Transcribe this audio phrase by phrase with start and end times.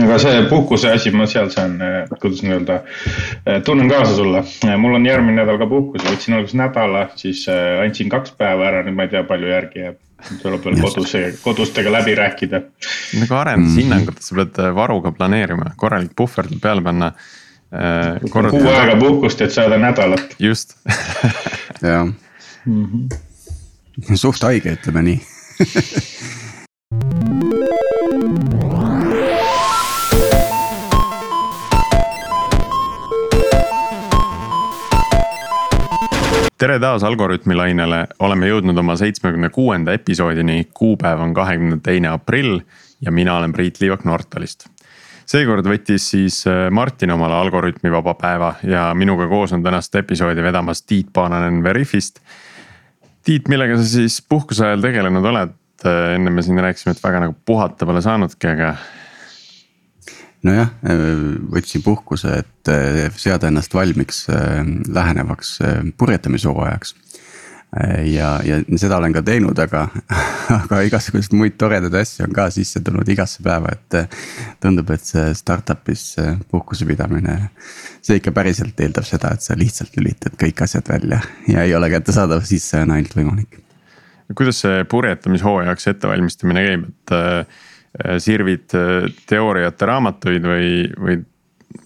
[0.00, 2.78] aga see puhkuse asi, ma seal saan, äh, kuidas nüüd öelda,
[3.46, 4.44] äh, tunnen kaasa sulle.
[4.80, 8.96] mul on järgmine nädal ka puhkus, võtsin alguses nädala, siis andsin kaks päeva ära, nüüd
[8.98, 10.00] ma ei tea, palju järgi jääb.
[10.42, 12.62] tuleb veel kodus, kodustega läbi rääkida.
[13.20, 17.12] nagu arendushinnangut, sa pead varuga planeerima, korralik puhver tuleb peale panna
[18.30, 20.36] kuu aega puhkust, et saada nädalat.
[20.38, 20.76] just
[21.82, 22.06] jah
[22.66, 24.16] mm -hmm.
[24.16, 25.20] suht haige, ütleme nii
[36.62, 42.60] tere taas Algorütmi lainele, oleme jõudnud oma seitsmekümne kuuenda episoodini, kuupäev on kahekümne teine aprill
[43.02, 44.68] ja mina olen Priit Liivak Nortalist
[45.26, 50.44] seekord võttis siis äh, Martin omale Algorütmi vaba päeva ja minuga koos on tänast episoodi
[50.44, 52.20] vedamas Tiit Paananen Veriffist.
[53.24, 55.54] Tiit, millega sa siis puhkuse ajal tegelenud oled?
[55.86, 58.74] Äh, enne me siin rääkisime, et väga nagu puhata pole saanudki, aga.
[60.46, 61.06] Nojah, äh,
[61.54, 62.72] võtsin puhkuse, et
[63.18, 65.56] seada ennast valmiks lähenevaks
[65.98, 66.94] purjetamishooajaks
[68.04, 69.86] ja, ja seda olen ka teinud, aga,
[70.60, 74.12] aga igasuguseid muid toredaid asju on ka sisse tulnud igasse päeva, et.
[74.62, 76.04] tundub, et see startup'is
[76.52, 77.38] puhkuse pidamine,
[78.04, 81.90] see ikka päriselt eeldab seda, et sa lihtsalt lülitad kõik asjad välja ja ei ole
[81.92, 83.58] kättesaadav, siis see on ainult võimalik.
[84.36, 87.62] kuidas see purjetamishooajaks ettevalmistamine käib, et äh,
[88.22, 91.18] sirvid äh, teooriate raamatuid või, või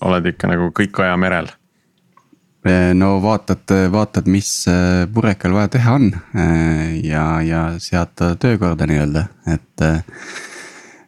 [0.06, 1.48] oled ikka nagu kõik aja merel?
[2.66, 4.50] Eh, no vaatad, vaatad, mis
[5.14, 6.08] purekal vaja teha on
[7.06, 9.84] ja, ja sead töökorda nii-öelda, et.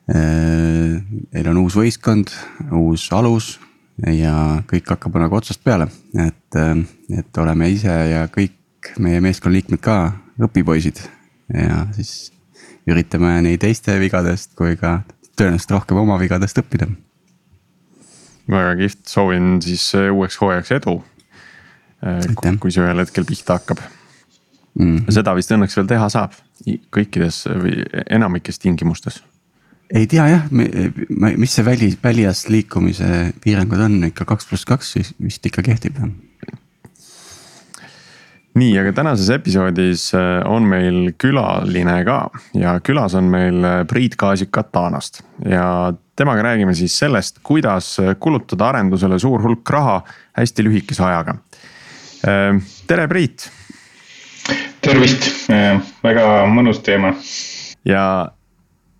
[0.09, 2.31] meil on uus võistkond,
[2.73, 3.51] uus alus
[4.07, 6.57] ja kõik hakkab nagu otsast peale, et,
[7.13, 9.99] et oleme ise ja kõik meie meeskonna liikmed ka
[10.47, 11.03] õpipoisid
[11.53, 12.31] ja siis
[12.89, 15.03] üritame nii teiste vigadest kui ka
[15.39, 16.89] tõenäoliselt rohkem oma vigadest õppida.
[18.49, 20.99] väga kihvt, soovin siis uueks hooajaks edu
[21.99, 23.81] Äh, kui see ühel hetkel pihta hakkab.
[24.79, 25.09] Mm..
[25.11, 26.37] seda vist õnneks veel teha saab
[26.95, 27.81] kõikides või
[28.15, 29.17] enamikes tingimustes.
[29.91, 35.51] ei tea jah, mis see väli, väljas liikumise piirangud on ikka kaks pluss kaks vist
[35.51, 36.13] ikka kehtib jah
[38.59, 42.19] nii, aga tänases episoodis äh, on meil külaline ka
[42.59, 48.73] ja külas on meil äh, Priit Kaasik Katanast ja temaga räägime siis sellest, kuidas kulutada
[48.73, 50.01] arendusele suur hulk raha
[50.39, 51.37] hästi lühikese ajaga
[52.19, 53.47] tere, Priit.
[54.83, 55.29] tervist,
[56.03, 57.13] väga mõnus teema.
[57.87, 58.03] ja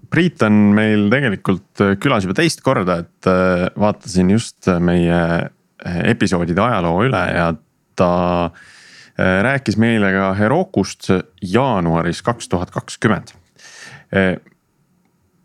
[0.09, 6.63] Priit on meil tegelikult külas juba teist korda, et äh, vaatasin just meie äh, episoodide
[6.65, 7.51] ajaloo üle ja
[7.99, 8.13] ta
[8.47, 8.67] äh,
[9.19, 11.09] rääkis meile ka Herokust
[11.43, 13.35] jaanuaris kaks tuhat kakskümmend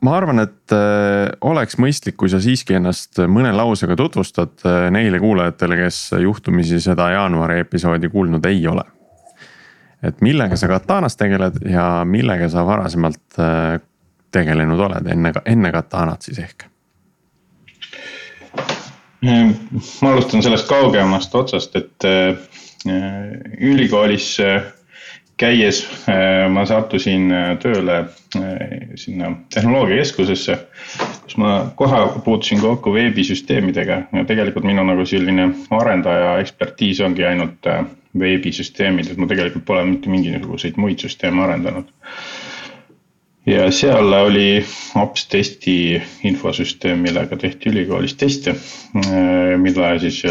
[0.03, 5.19] ma arvan, et äh, oleks mõistlik, kui sa siiski ennast mõne lausega tutvustad äh, neile
[5.23, 8.83] kuulajatele, kes juhtumisi seda jaanuari episoodi kuulnud ei ole.
[10.03, 13.79] et millega sa Katanas tegeled ja millega sa varasemalt äh,
[14.31, 16.67] tegelenud oled enne, enne Katanat siis ehk?
[19.23, 22.07] ma alustan sellest kaugemast otsast, et
[22.85, 24.33] ülikoolis
[25.37, 27.97] käies äh, ma sattusin äh, tööle
[28.37, 30.57] äh, sinna tehnoloogiakeskusesse,
[31.23, 37.69] kus ma kohe puutusin kokku veebisüsteemidega ja tegelikult minu nagu selline arendaja ekspertiis ongi ainult
[38.19, 41.89] veebisüsteemid, et ma tegelikult pole mitte mingisuguseid muid süsteeme arendanud.
[43.49, 44.63] ja seal oli
[44.95, 45.77] APS testi
[46.29, 48.53] infosüsteem, millega tehti ülikoolis teste,
[49.57, 50.21] mille siis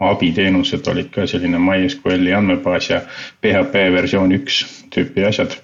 [0.00, 3.00] abiteenused olid ka selline MySQL-i andmebaas ja
[3.42, 4.60] PHP versioon üks
[4.94, 5.56] tüüpi asjad.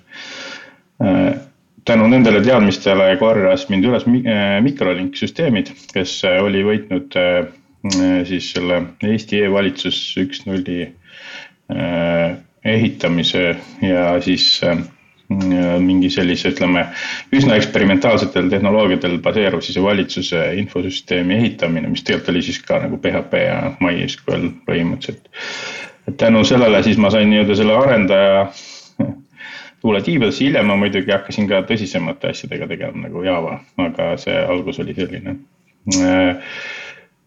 [1.85, 4.07] tänu nendele teadmistele korjas mind üles
[4.65, 7.17] Microlink süsteemid, kes oli võitnud
[8.25, 10.87] siis selle Eesti e-valitsus üks nulli
[12.65, 13.45] ehitamise
[13.83, 14.61] ja siis
[15.85, 16.87] mingi sellise, ütleme,
[17.35, 23.43] üsna eksperimentaalsetel tehnoloogiatel baseeruv siis valitsuse infosüsteemi ehitamine, mis tegelikult oli siis ka nagu PHP
[23.45, 25.29] ja MySQL põhimõtteliselt.
[26.09, 28.47] et tänu sellele siis ma sain nii-öelda selle arendaja
[29.85, 34.81] tuule tiibadesse, hiljem ma muidugi hakkasin ka tõsisemate asjadega tegelema nagu Java, aga see algus
[34.85, 35.39] oli selline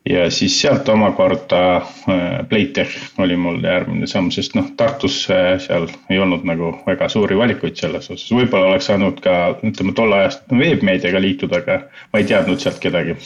[0.09, 5.87] ja siis sealt omakorda äh, Playtech oli mul järgmine samm, sest noh, Tartus äh, seal
[6.09, 9.35] ei olnud nagu väga suuri valikuid selles osas, võib-olla oleks saanud ka
[9.67, 11.79] ütleme tol ajast veebmeediaga liituda, aga
[12.13, 13.17] ma ei teadnud sealt kedagi.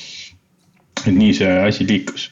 [1.06, 2.30] et nii see asi liikus.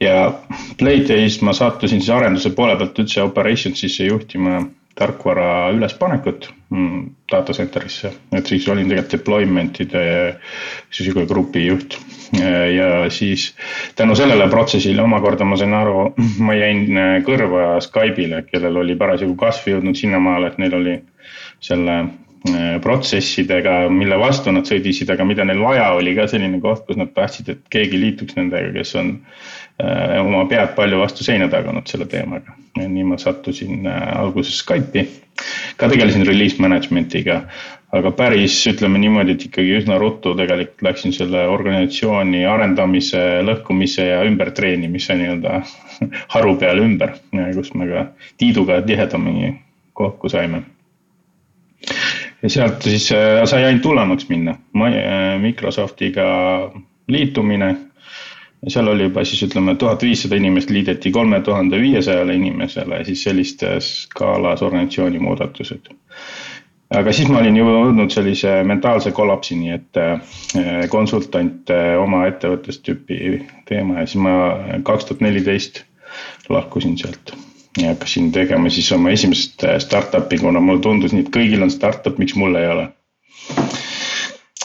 [0.00, 0.32] ja
[0.78, 4.64] Playtechis ma sattusin siis arenduse poole pealt üldse operations'isse juhtima
[4.94, 7.00] tarkvara ülespanekut mm,
[7.32, 10.02] data center'isse, et siis olin tegelikult deployment'ide
[10.90, 11.98] siis ühe grupi juht.
[12.74, 13.52] ja siis
[13.96, 16.08] tänu sellele protsessile omakorda ma sain aru,
[16.42, 20.96] ma jäin kõrva Skype'ile, kellel oli parasjagu kasv jõudnud sinnamaale, et neil oli
[21.62, 21.98] selle
[22.44, 26.98] Äh, protsessidega, mille vastu nad sõdisid, aga mida neil vaja oli ka selline koht, kus
[27.00, 29.54] nad tahtsid, et keegi liituks nendega, kes on äh,
[30.20, 32.54] oma pead palju vastu seina taganud selle teemaga.
[32.76, 35.06] nii ma sattusin äh, alguses Skype'i,
[35.76, 37.40] ka tegelesin release management'iga,
[37.94, 44.22] aga päris ütleme niimoodi, et ikkagi üsna ruttu tegelikult läksin selle organisatsiooni arendamise, lõhkumise ja
[44.26, 45.60] ümbertreenimise nii-öelda
[46.34, 47.14] haru peale ümber,
[47.54, 48.06] kus me ka
[48.38, 49.56] Tiiduga tihedamini
[49.94, 50.64] kokku saime
[52.44, 56.26] ja sealt siis äh, sai ainult hullemaks minna, äh, Microsoftiga
[57.08, 57.74] liitumine.
[58.68, 63.90] Seal oli juba siis ütleme, tuhat viissada inimest liideti kolme tuhande viiesajale inimesele, siis sellistes
[64.02, 65.92] skaalas organisatsiooni muudatused.
[66.94, 70.20] aga siis ma olin jõudnud sellise mentaalse kollapsini, et äh,
[70.88, 71.70] konsultant
[72.00, 74.36] oma ettevõttest tüüpi teema ja siis ma
[74.82, 75.82] kaks tuhat neliteist
[76.48, 77.34] lahkusin sealt
[77.82, 81.70] ja hakkasin tegema siis oma esimest äh, startup'i, kuna mulle tundus nii, et kõigil on
[81.70, 82.88] startup, miks mul ei ole.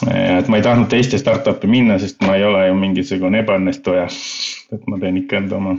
[0.08, 4.06] Et ma ei tahtnud teiste startup'i minna, sest ma ei ole ju mingisugune ebaõnnestuja.
[4.72, 5.74] Et ma teen ikka enda oma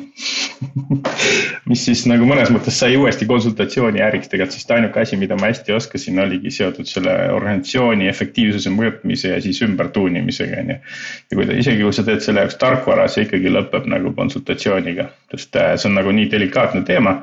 [1.69, 5.49] mis siis nagu mõnes mõttes sai uuesti konsultatsiooni äriks tegelikult, sest ainuke asi, mida ma
[5.49, 10.77] hästi oskasin, oligi seotud selle organisatsiooni efektiivsuse mõõtmise ja siis ümbertuunimisega, on ju.
[11.31, 15.07] ja kui ta, isegi kui sa teed selle jaoks tarkvara, see ikkagi lõpeb nagu konsultatsiooniga,
[15.33, 17.17] sest äh, see on nagu nii delikaatne teema.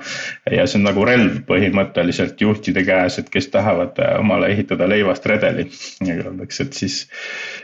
[0.50, 5.26] ja see on nagu relv põhimõtteliselt juhtide käes, et kes tahavad äh, omale ehitada leivast
[5.30, 5.68] redeli,
[6.08, 7.04] öeldakse, et siis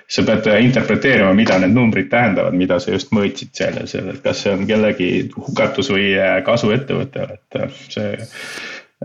[0.08, 4.20] sa pead interpreteerima, mida need numbrid tähendavad, mida sa just mõõtsid seal ja seal, et
[4.24, 8.26] kas see on kellegi hukatus või äh, kasu ettevõttele, et äh, see.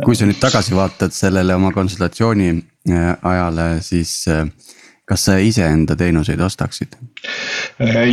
[0.04, 4.26] kui sa nüüd tagasi vaatad sellele oma konsultatsiooni äh, ajale, siis
[5.10, 6.96] kas sa iseenda teenuseid ostaksid?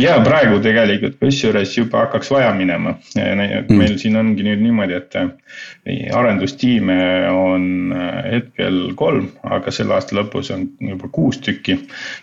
[0.01, 2.95] ja praegu tegelikult kusjuures juba hakkaks vaja minema.
[3.15, 3.43] Mm.
[3.77, 3.99] meil mm.
[4.01, 6.97] siin ongi nüüd niimoodi, et arendustiime
[7.31, 7.93] on
[8.31, 11.77] hetkel kolm, aga selle aasta lõpus on juba kuus tükki.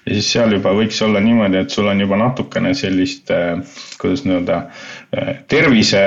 [0.06, 3.32] ja siis seal juba võiks olla niimoodi, et sul on juba natukene sellist,
[4.00, 4.60] kuidas nii-öelda
[5.48, 6.00] tervise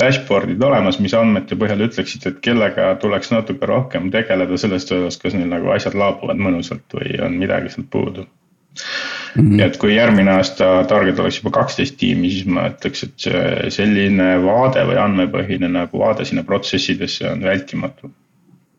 [0.00, 5.36] dashboard'id olemas, mis andmete põhjal ütleksid, et kellega tuleks natuke rohkem tegeleda sellest osas, kas
[5.38, 9.42] neil nagu asjad laabuvad mõnusalt või on midagi sealt puudu mm.
[9.42, 9.60] -hmm.
[9.66, 14.28] et kui järgmine aasta target oleks juba kaksteist tiimi, siis ma ütleks, et see selline
[14.44, 18.10] vaade või andmepõhine nagu vaade sinna protsessidesse on vältimatu.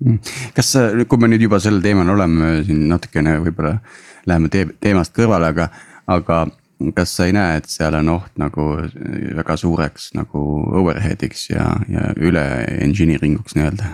[0.04, 0.16] Mhm.
[0.56, 0.74] kas,
[1.08, 3.78] kui me nüüd juba sel teemal oleme siin natukene võib-olla
[4.28, 4.50] läheme
[4.80, 5.70] teemast kõrvale, aga,
[6.08, 6.48] aga
[6.96, 8.66] kas sa ei näe, et seal on oht nagu
[9.38, 10.42] väga suureks nagu
[10.82, 12.44] overhead'iks ja, ja üle
[12.84, 13.94] engineering uks nii-öelda?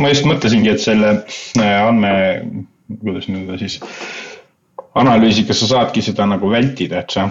[0.00, 2.12] ma just mõtlesingi, et selle äh, andme,
[3.02, 3.80] kuidas nii-öelda siis
[4.96, 7.28] analüüsiga sa saadki seda nagu vältida, et sa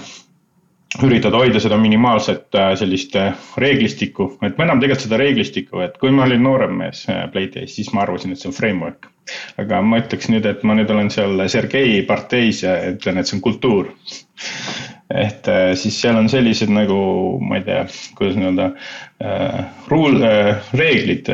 [1.04, 5.98] üritad hoida seda minimaalset äh, sellist äh, reeglistikku, et ma enam tegelikult seda reeglistikku, et
[6.02, 9.10] kui ma olin noorem mees Playdays, siis ma arvasin, et see on framework
[9.62, 13.38] aga ma ütleks nüüd, et ma nüüd olen seal Sergei parteis ja ütlen, et see
[13.40, 13.92] on kultuur.
[15.14, 16.98] Et äh, siis seal on sellised nagu,
[17.46, 17.84] ma ei tea,
[18.18, 18.72] kuidas nii-öelda
[19.22, 19.60] äh,
[19.92, 21.30] rule äh,, reeglid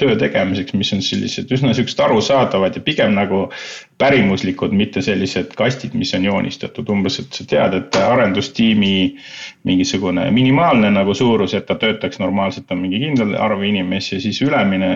[0.00, 3.46] töö tegemiseks, mis on sellised üsna siuksed arusaadavad ja pigem nagu
[4.00, 8.94] pärimuslikud, mitte sellised kastid, mis on joonistatud, umbes, et sa tead, et arendustiimi
[9.68, 14.40] mingisugune minimaalne nagu suurus, et ta töötaks normaalselt, on mingi kindel arv inimesi ja siis
[14.42, 14.90] ülemine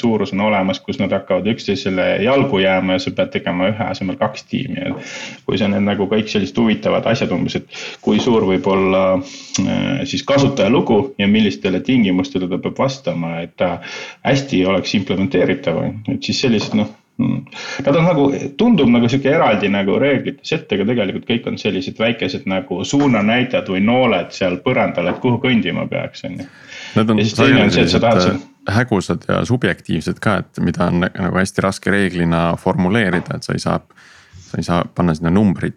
[0.00, 4.16] suurus on olemas, kus nad hakkavad üksteisele jalgu jääma ja sa pead tegema ühe asemel
[4.20, 4.80] kaks tiimi.
[4.86, 4.94] Ja
[5.44, 10.00] kui sa need nagu kõik sellised huvitavad asjad umbes, et kui suur võib olla äh,
[10.08, 13.76] siis kasutaja lugu ja millistele tingimustele ta peab vastama, et ta
[14.24, 17.44] hästi oleks implementeeritav, et siis sellised noh Mm.
[17.86, 18.22] Nad on nagu,
[18.56, 23.68] tundub nagu sihuke eraldi nagu reeglites ette, aga tegelikult kõik on sellised väikesed nagu suunanäitajad
[23.68, 26.46] või nooled seal põrandal, et kuhu kõndima peaks, on ju.
[26.96, 28.40] Need on sageli äh,
[28.78, 33.62] hägusad ja subjektiivsed ka, et mida on nagu hästi raske reeglina formuleerida, et sa ei
[33.66, 33.76] saa,
[34.46, 35.76] sa ei saa panna sinna numbrit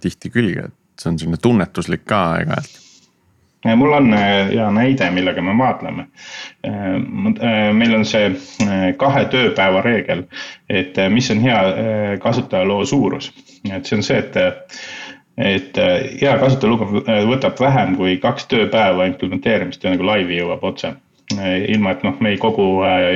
[0.00, 2.80] tihti külge, et see on selline tunnetuslik ka aeg-ajalt.
[3.76, 6.06] Mul on äh, hea näide, millega me maadleme.
[6.66, 8.28] Äh, äh, meil on see
[9.00, 10.26] kahe tööpäeva reegel,
[10.68, 11.62] et mis on hea
[12.20, 13.30] kasutajaloo suurus,
[13.70, 14.36] et see on see, et
[15.34, 15.78] et
[16.20, 20.92] hea kasutajalugu võtab vähem kui kaks tööpäeva implementeerimist ja nagu laivi jõuab otse
[21.32, 22.66] ilma, et noh, me ei kogu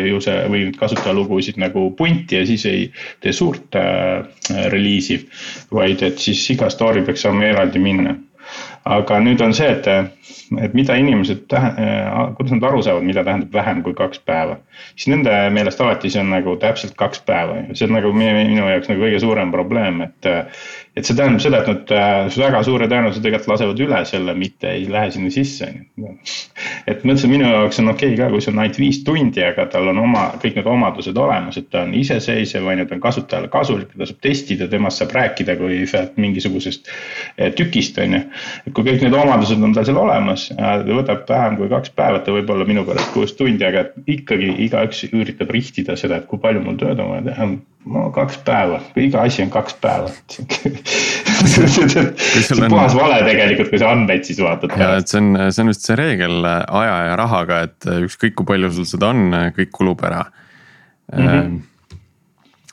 [0.08, 2.86] ju see või kasutajalugusid nagu punti ja siis ei
[3.20, 4.24] tee suurt äh,
[4.72, 5.20] reliisi.
[5.74, 8.16] vaid et siis iga story peaks saama eraldi minna
[8.88, 9.86] aga nüüd on see, et,
[10.64, 11.88] et mida inimesed tähe-,
[12.38, 14.58] kuidas nad aru saavad, mida tähendab vähem kui kaks päeva.
[14.94, 18.68] siis nende meelest alati see on nagu täpselt kaks päeva see on nagu minu, minu
[18.70, 20.30] jaoks nagu kõige suurem probleem, et
[20.98, 24.70] et see tähendab seda, et nad äh, väga suure tõenäosusega tegelikult lasevad üle selle, mitte
[24.74, 26.14] ei lähe sinna sisse, on ju.
[26.90, 29.44] et ma ütlesin, minu jaoks on okei okay ka, kui see on ainult viis tundi,
[29.44, 32.96] aga tal on oma, kõik need omadused olemas, et ta on iseseisev, on ju, ta
[32.98, 35.80] on kasutajale kasulik, ta saab testida, temast saab rääkida kui
[36.24, 38.24] mingisugusest äh, tükist, on ju.
[38.78, 42.30] Kui kõik need omadused on tal seal olemas, ta võtab vähem kui kaks päeva, ta
[42.34, 46.62] võib olla minu pärast kuus tundi, aga ikkagi igaüks üritab rihtida seda, et kui palju
[46.62, 47.48] mul tööd on vaja teha
[47.88, 50.08] no kaks päeva, iga asi on kaks päeva
[50.38, 54.70] see on puhas vale tegelikult, kui sa andmeid siis vaatad.
[54.78, 58.46] ja et see on, see on vist see reegel aja ja rahaga, et ükskõik kui
[58.52, 59.20] palju sul seda on,
[59.58, 61.26] kõik kulub ära mm.
[61.26, 61.58] -hmm.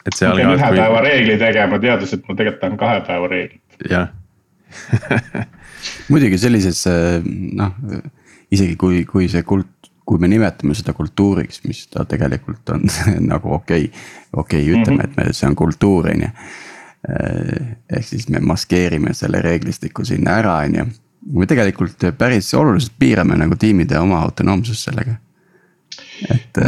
[0.06, 0.38] et seal.
[0.38, 0.78] ma pean ühe kui...
[0.84, 3.66] päeva reegli tegema, teades, et ma tegelikult tahan kahe päeva reeglit.
[3.90, 4.14] jah
[6.10, 6.86] muidugi sellises
[7.26, 7.74] noh,
[8.54, 9.72] isegi kui, kui see kuld
[10.06, 12.86] kui me nimetame seda kultuuriks, mis ta tegelikult on
[13.32, 16.32] nagu okei okay,, okei okay,, ütleme, et me, see on kultuur, on ju.
[17.06, 20.88] ehk siis me maskeerime selle reeglistiku sinna ära, on ju.
[21.40, 25.18] me tegelikult päris oluliselt piirame nagu tiimide oma autonoomsust sellega
[26.30, 26.60] et.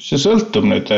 [0.00, 0.90] see sõltub nüüd,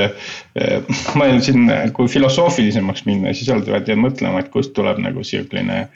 [1.18, 5.88] ma siin, kui filosoofilisemaks minna, siis alati pead mõtlema, et kust tuleb nagu sihukene Äh,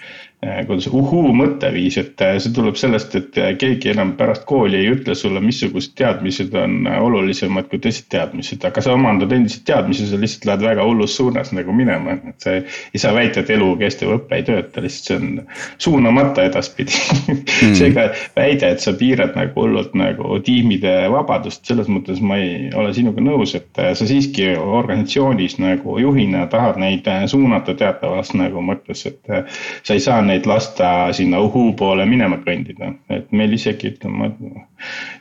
[0.45, 4.90] kuidas uhuu mõtteviis, et äh, see tuleb sellest, et äh, keegi enam pärast kooli ei
[4.93, 10.21] ütle sulle, missugused teadmised on olulisemad kui teised teadmised, aga sa omandad endiselt teadmisi, sa
[10.21, 14.37] lihtsalt lähed väga hullus suunas nagu minema, et sa ei saa väita, et elukestev õpe
[14.37, 15.40] ei tööta, lihtsalt see on
[15.87, 17.00] suunamata edaspidi.
[17.33, 17.73] Mm.
[17.78, 22.93] seega väide, et sa piirad nagu hullult nagu tiimide vabadust, selles mõttes ma ei ole
[22.97, 29.35] sinuga nõus, et sa siiski organisatsioonis nagu juhina tahad neid suunata teatavas nagu mõttes, et
[29.81, 34.30] sa ei saa neid lasta sinna uhuu poole minema kõndida, et meil isegi ütleme,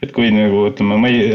[0.03, 1.29] et kui nagu ütleme, ma ei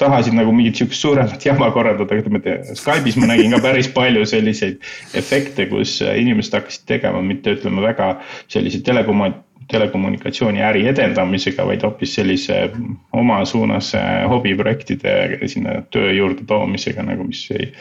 [0.00, 2.42] taha siin nagu mingit sihukest suuremat jama korraldada, ütleme,
[2.72, 4.82] Skype'is ma nägin ka päris palju selliseid
[5.18, 8.14] efekte, kus inimesed hakkasid tegema mitte ütleme väga
[8.52, 9.28] selliseid telekom-,
[9.70, 12.64] telekommunikatsiooni äri edendamisega, vaid hoopis sellise
[13.12, 13.92] oma suunas
[14.28, 17.72] hobiprojektide sinna töö juurde toomisega nagu, mis ei,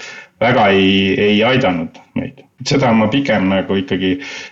[0.42, 0.94] väga ei,
[1.30, 4.12] ei aidanud meid seda ma pigem nagu ikkagi,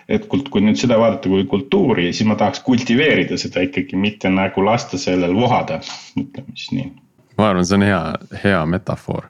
[0.09, 4.63] et kui nüüd seda vaadata kui kultuuri, siis ma tahaks kultiveerida seda ikkagi, mitte nagu
[4.65, 5.79] lasta sellel vohada,
[6.19, 6.91] ütleme siis nii.
[7.37, 8.03] ma arvan, see on hea,
[8.43, 9.29] hea metafoor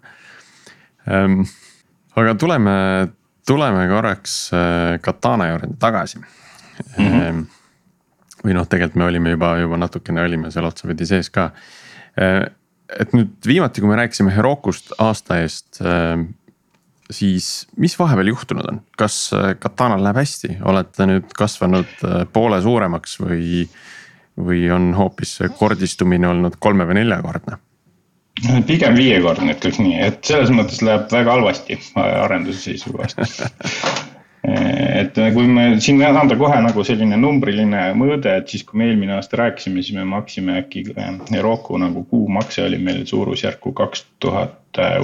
[1.10, 1.44] ähm,.
[2.18, 2.72] aga tuleme,
[3.48, 6.26] tuleme korraks äh, Katana juurde tagasi mm.
[6.98, 7.46] -hmm.
[8.44, 11.50] Või noh, tegelikult me olime juba, juba natukene olime seal otsapidi sees ka.
[12.20, 15.82] Et nüüd viimati, kui me rääkisime Herokust aasta eest
[17.12, 22.04] siis mis vahepeal juhtunud on, kas Katanal läheb hästi, olete nüüd kasvanud
[22.34, 23.64] poole suuremaks või,
[24.38, 27.60] või on hoopis kordistumine olnud kolme või neljakordne?
[28.68, 33.20] pigem viiekordne, ütleks nii, et selles mõttes läheb väga halvasti arenduse seisukohast
[34.44, 39.18] et kui me siin anda kohe nagu selline numbriline mõõde, et siis kui me eelmine
[39.18, 40.86] aasta rääkisime, siis me maksime äkki
[41.44, 44.96] Roku nagu kuumakse oli meil suurusjärku kaks tuhat äh,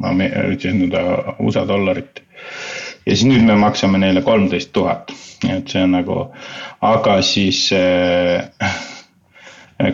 [0.00, 2.22] nii-öelda USA dollarit.
[3.06, 5.12] ja siis nüüd me maksame neile kolmteist tuhat,
[5.48, 6.20] et see on nagu,
[6.84, 8.44] aga siis äh,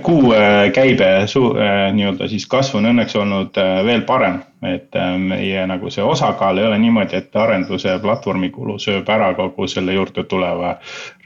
[0.02, 4.42] kuu äh, käibe suu-, äh, nii-öelda siis kasv on õnneks olnud äh, veel parem.
[4.66, 9.68] et meie nagu see osakaal ei ole niimoodi, et arenduse platvormi kulu sööb ära kogu
[9.70, 10.72] selle juurde tuleva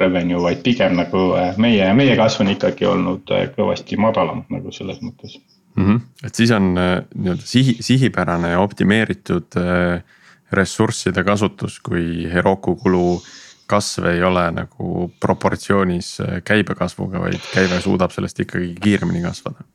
[0.00, 1.22] revenue, vaid pigem nagu
[1.56, 5.86] meie, meie kasv on ikkagi olnud kõvasti madalam nagu selles mõttes mm.
[5.86, 6.00] -hmm.
[6.26, 9.56] et siis on nii-öelda sihi, sihipärane ja optimeeritud
[10.52, 13.22] ressursside kasutus, kui Heroku kulu
[13.70, 19.66] kasv ei ole nagu proportsioonis äh, käibekasvuga, vaid käive suudab sellest ikkagi kiiremini kasvada.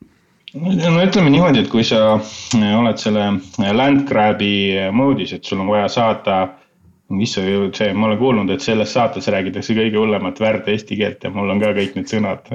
[0.55, 5.71] No ütleme niimoodi, et kui sa oled selle äh, land grab'i moodis, et sul on
[5.73, 6.37] vaja saada
[7.09, 11.21] mis see, see, ma olen kuulnud, et selles saates räägitakse kõige hullemat värd eesti keelt
[11.21, 12.47] ja mul on ka kõik need sõnad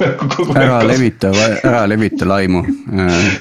[0.62, 1.32] ära levita,
[1.66, 2.62] ära levita laimu.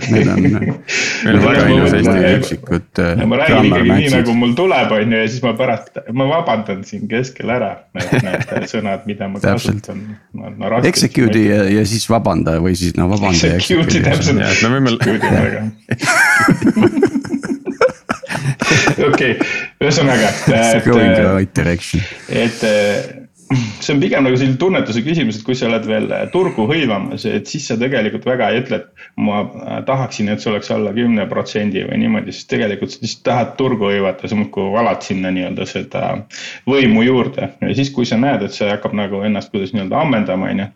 [0.10, 2.90] Need on, need on väga ilus eesti üksikud.
[3.04, 6.30] Äh, ma räägin ikkagi nii nagu mul tuleb, on ju, ja siis ma pärast, ma
[6.34, 10.02] vabandan siin keskel ära need, need sõnad, mida ma kasutan
[10.82, 13.54] Execute'i ja, ja siis vabanda või siis no vabanda.
[13.54, 14.42] Execute'i täpselt.
[14.66, 14.98] me võime
[19.10, 19.38] okei okay.,
[19.82, 20.32] ühesõnaga.
[20.48, 22.02] It's going the right direction.
[22.30, 27.28] et, see on pigem nagu selline tunnetuse küsimus, et kui sa oled veel turgu hõivamas,
[27.30, 30.94] et siis sa tegelikult väga ei ütle, et ma äh, tahaksin, et see oleks alla
[30.96, 35.32] kümne protsendi või niimoodi, sest tegelikult sa lihtsalt tahad turgu hõivata, sa muudkui valad sinna
[35.36, 36.04] nii-öelda seda
[36.70, 37.52] võimu juurde.
[37.62, 40.70] ja siis, kui sa näed, et see hakkab nagu ennast kuidas nii-öelda ammendama, on ju,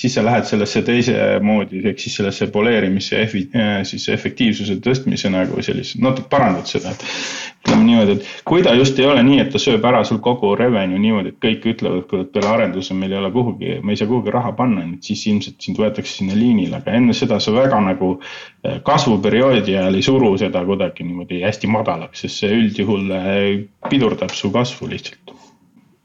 [0.00, 5.60] siis sa lähed sellesse teise moodi, ehk siis sellesse poleerimise, äh, siis efektiivsuse tõstmise nagu
[5.64, 9.50] sellise, natuke parandad seda, et ütleme niimoodi, et kui ta just ei ole nii, et
[9.52, 13.20] ta sööb ära sul kogu revenue niimoodi, et kõik ütlevad, et peale arenduse meil ei
[13.20, 16.96] ole kuhugi, me ei saa kuhugi raha panna, siis ilmselt sind võetakse sinna liinile, aga
[16.98, 22.24] enne seda sa väga nagu eh, kasvuperioodi ajal ei suru seda kuidagi niimoodi hästi madalaks,
[22.24, 23.48] sest see üldjuhul eh,
[23.88, 25.34] pidurdab su kasvu lihtsalt.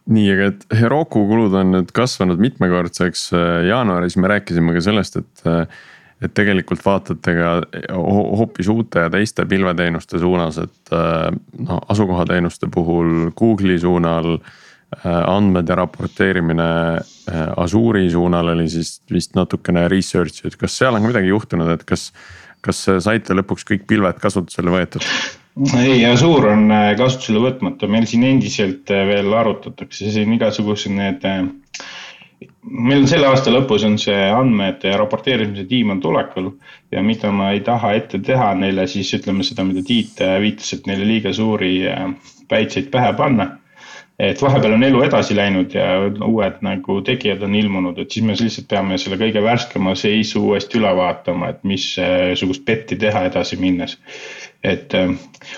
[0.10, 5.20] Nii, aga et Heroku kulud on nüüd kasvanud mitmekordseks, eh, jaanuaris me rääkisime ka sellest,
[5.22, 5.48] et
[6.24, 7.52] et tegelikult vaatate ka
[7.96, 11.30] hoopis uute ja teiste pilveteenuste suunas, et äh,
[11.64, 19.38] noh, asukohateenuste puhul Google'i suunal äh, andmed ja raporteerimine äh, Azure'i suunal oli siis vist
[19.40, 22.10] natukene research'i, et kas seal on ka midagi juhtunud, et kas,
[22.66, 25.08] kas saite lõpuks kõik pilved kasutusele võetud?
[25.80, 26.68] ei, Azure on
[27.00, 31.24] kasutusele võtmata, meil siin endiselt veel arutatakse siin igasugused need
[32.64, 36.52] meil selle aasta lõpus on see andmete raporteerimise tiim on tulekul
[36.94, 40.88] ja mida ma ei taha ette teha neile, siis ütleme seda, mida Tiit viitas, et
[40.88, 42.06] neile liiga suuri äh,
[42.50, 43.56] päitseid pähe panna.
[44.20, 45.86] et vahepeal on elu edasi läinud ja
[46.28, 50.76] uued nagu tegijad on ilmunud, et siis me lihtsalt peame selle kõige värskema seisu uuesti
[50.82, 53.96] üle vaatama, et missugust petti teha edasi minnes
[54.64, 55.12] et äh,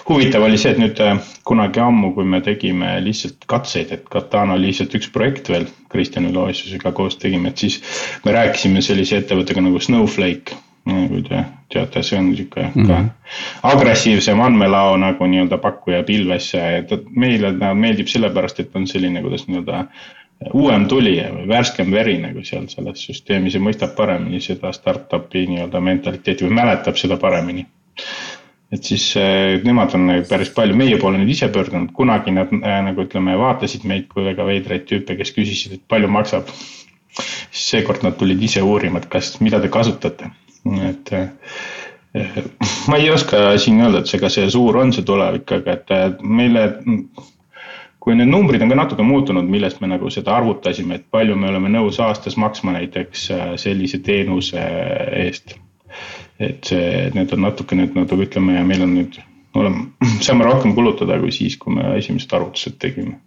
[0.09, 1.17] huvitav oli see, et nüüd äh,
[1.47, 6.29] kunagi ammu, kui me tegime lihtsalt katseid, et Katana oli lihtsalt üks projekt veel Kristjan
[6.29, 7.79] Üloossusega koos tegime, et siis
[8.25, 10.59] me rääkisime sellise ettevõttega nagu Snowflake.
[10.81, 13.09] kui te teate, see on sihuke mm -hmm.
[13.69, 19.45] agressiivsem andmelao nagu nii-öelda pakkuja pilvesse, et meile ta meeldib sellepärast, et on selline, kuidas
[19.47, 19.83] nii-öelda
[20.53, 25.79] uuem tulija või värskem veri nagu seal selles süsteemis ja mõistab paremini seda startup'i nii-öelda
[25.79, 27.67] mentaliteeti või mäletab seda paremini
[28.71, 32.77] et siis äh, nemad on päris palju meie poole nüüd ise pöördunud, kunagi nad äh,
[32.85, 36.49] nagu ütleme, vaatasid meid kui väga veidraid tüüpe, kes küsisid, et palju maksab.
[37.11, 40.31] siis seekord nad tulid ise uurima, et kas, mida te kasutate,
[40.87, 41.27] et äh,
[42.91, 46.23] ma ei oska siin öelda, et see, kas see suur on see tulevik, aga et
[46.23, 46.65] meile
[48.01, 51.51] kui need numbrid on ka natuke muutunud, millest me nagu seda arvutasime, et palju me
[51.51, 53.27] oleme nõus aastas maksma näiteks
[53.61, 54.63] sellise teenuse
[55.21, 55.53] eest
[56.41, 59.17] et see, need on natuke nüüd nagu ütleme, meil on nüüd,
[59.57, 59.89] oleme,
[60.25, 63.19] saame rohkem kulutada kui siis, kui me esimesed arvutused tegime.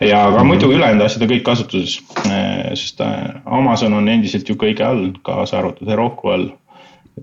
[0.00, 4.56] ja aga muidu ülejäänud asjad on kõik kasutuses, eh, sest eh, Amazon on endiselt ju
[4.60, 6.50] kõige all, kaasa arvatud Heroku all.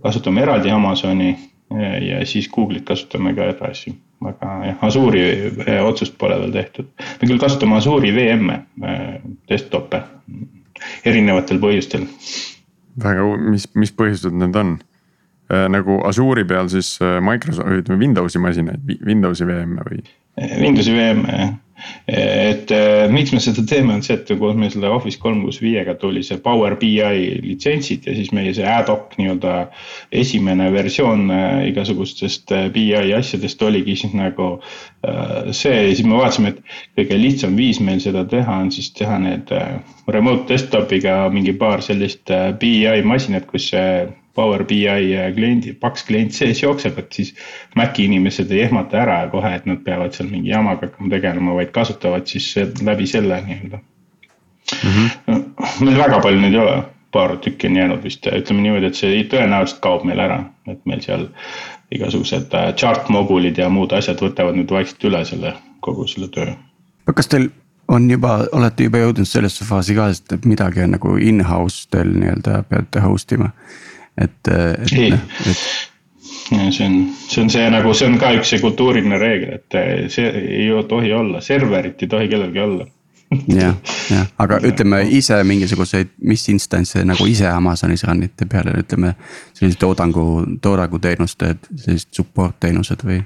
[0.03, 6.37] kasutame eraldi Amazoni eh, ja siis Google'it kasutame ka edasi, aga jah, Azure'i otsust pole
[6.41, 6.91] veel tehtud.
[7.21, 9.01] me küll kasutame Azure'i VM-e,
[9.49, 10.03] desktop'e
[11.05, 12.05] erinevatel põhjustel
[13.01, 14.77] väga, mis, mis põhjused need on?
[15.47, 20.03] Äh, nagu Azure'i peal siis äh, Microsoft, ütleme Windowsi masinaid, Windowsi VM-e või?
[20.37, 21.55] Windowsi VM-e jah
[22.07, 25.59] et äh, miks me seda teeme, on see, et koos meil selle Office kolm kuus
[25.61, 26.97] viiega tuli see Power BI
[27.43, 29.55] litsentsid ja siis meie see ad hoc nii-öelda
[30.23, 34.57] esimene versioon äh, igasugustest äh, BI asjadest oligi siis nagu
[35.55, 39.19] see ja siis me vaatasime, et kõige lihtsam viis meil seda teha on siis teha
[39.21, 39.53] need
[40.11, 43.91] remote desktop'iga mingi paar sellist BI masinat, kus see
[44.37, 44.85] Power BI
[45.35, 47.33] kliendi, paks klient sees jookseb, et siis
[47.75, 51.73] Maci inimesed ei ehmata ära kohe, et nad peavad seal mingi jamaga hakkama tegelema, vaid
[51.73, 52.51] kasutavad siis
[52.85, 54.93] läbi selle nii-öelda mm.
[54.93, 55.41] -hmm.
[55.85, 56.77] meil väga palju neid ei ole,
[57.11, 61.01] paar tükki on jäänud vist, ütleme niimoodi, et see tõenäoliselt kaob meil ära, et meil
[61.01, 61.27] seal
[61.91, 66.53] igasugused äh, chart mogulid ja muud asjad võtavad nüüd vaikselt üle selle, kogu selle töö.
[67.15, 67.49] kas teil
[67.87, 72.63] on juba, olete juba jõudnud sellesse faasi ka, et midagi on nagu in-house teil nii-öelda
[72.69, 73.51] peate host ima?
[74.17, 74.93] Et, et.
[74.95, 75.63] ei noh, et...
[76.73, 80.27] see on, see on see nagu, see on ka üks see kultuuriline reegel, et see
[80.27, 82.87] ei tohi olla, serverit ei tohi kellelgi olla
[83.61, 83.75] jah,
[84.09, 89.13] jah, aga ütleme ise mingisuguseid, mis instantse nagu ise Amazonis run ite peale, ütleme.
[89.57, 90.23] sellised toodangu,
[90.61, 93.19] toodanguteenuste, sellised support teenused või?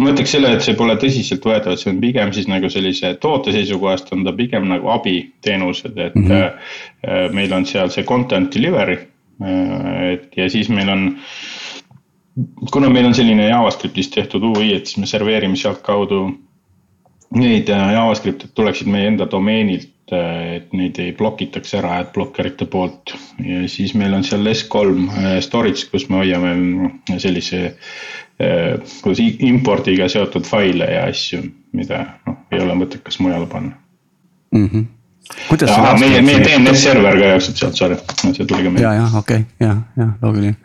[0.00, 3.52] ma ütleks selle, et see pole tõsiseltvõetav, et see on pigem siis nagu sellise toote
[3.52, 6.28] seisukohast on ta pigem nagu abiteenused, et mm.
[6.28, 7.34] -hmm.
[7.36, 9.11] meil on seal see content delivery Äh,
[10.12, 11.06] et ja siis meil on,
[12.72, 16.22] kuna meil on selline JavaScriptis tehtud UI, et siis me serveerime sealtkaudu
[17.38, 23.14] neid äh, JavaScript'e tuleksid meie enda domeenilt, äh, et neid ei blokitaks ära adblockerite poolt.
[23.40, 26.54] ja siis meil on seal S3 storage, kus me hoiame
[27.18, 27.76] sellise,
[29.02, 31.44] kuidas impordiga seotud faile ja asju,
[31.76, 33.76] mida noh, ei ole mõttekas mujale panna
[34.50, 34.66] mm.
[34.66, 34.90] -hmm
[35.48, 38.84] kuidas Aha, meie, meie DNS server ka jookseb sealt, sorry, see tuli ka meelde.
[38.84, 40.56] ja, ja okei okay,, ja, ja loogiline.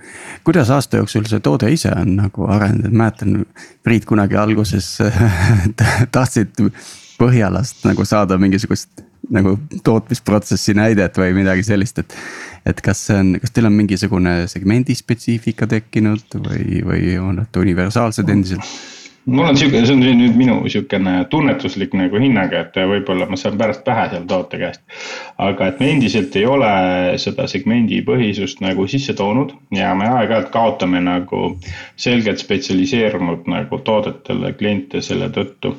[0.48, 3.44] kuidas aasta jooksul see toode ise on nagu arenenud, mäletan
[3.84, 4.98] Priit kunagi alguses
[6.16, 6.64] tahtsid
[7.18, 9.02] Põhjalast nagu saada mingisugust
[9.34, 12.14] nagu tootmisprotsessi näidet või midagi sellist, et.
[12.68, 17.60] et kas see on, kas teil on mingisugune segmendi spetsiifika tekkinud või, või on nad
[17.64, 18.70] universaalsed endiselt?
[19.28, 23.58] Mul on sihuke, see on nüüd minu sihukene tunnetuslik nagu hinnang, et võib-olla ma saan
[23.60, 24.82] pärast pähe selle toote käest.
[25.38, 26.70] aga et me endiselt ei ole
[27.22, 31.58] seda segmendipõhisust nagu sisse toonud ja me aeg-ajalt kaotame nagu
[31.96, 35.76] selgelt spetsialiseerunud nagu toodetele kliente selle tõttu.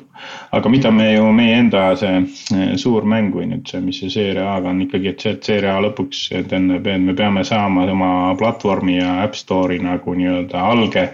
[0.51, 4.13] aga mida me ju, meie enda see eh, suur mäng või nüüd see, mis see
[4.13, 7.89] seeria A-ga on ikkagi, et see, et seeria A lõpuks tähendab, et me peame saama
[7.89, 11.09] oma platvormi ja App Store'i nagu nii-öelda alge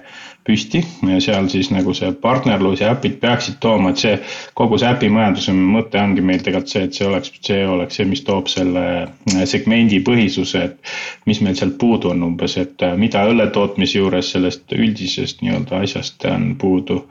[0.46, 4.14] püsti ja seal siis nagu see partnerlus ja äpid peaksid tooma, et see
[4.58, 8.22] kogu see äpimajanduse mõte ongi meil tegelikult see, et see oleks, see oleks see, mis
[8.28, 10.94] toob selle äh, segmendi põhisuse, et
[11.30, 15.82] mis meil sealt puudu on umbes, et äh, mida õlle tootmise juures sellest üldisest nii-öelda
[15.82, 17.02] asjast on puudu.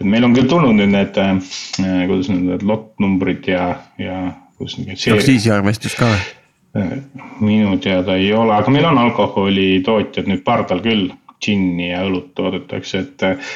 [0.00, 3.70] et meil on küll tulnud nüüd need, äh, kuidas need lottnumbrid ja,
[4.02, 4.20] ja
[4.58, 4.80] kus.
[4.82, 6.28] aktsiisiarvestus ka või?
[7.40, 11.08] minu teada ei ole, aga meil on alkoholitootjad nüüd pardal küll
[11.40, 13.52] džinni ja õlut toodetakse, et äh,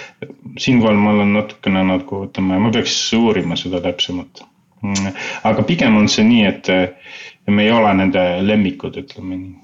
[0.60, 4.44] siinkohal ma olen natukene nagu ütleme, ma peaks uurima seda täpsemalt.
[4.84, 5.12] Mm,
[5.48, 7.12] aga pigem on see nii, et äh,
[7.52, 9.60] me ei ole nende lemmikud, ütleme nii.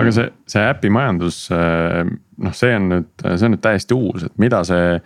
[0.00, 2.04] aga see, see äpimajandus, äh,
[2.44, 4.96] noh, see on nüüd, see on nüüd täiesti uus, et mida see,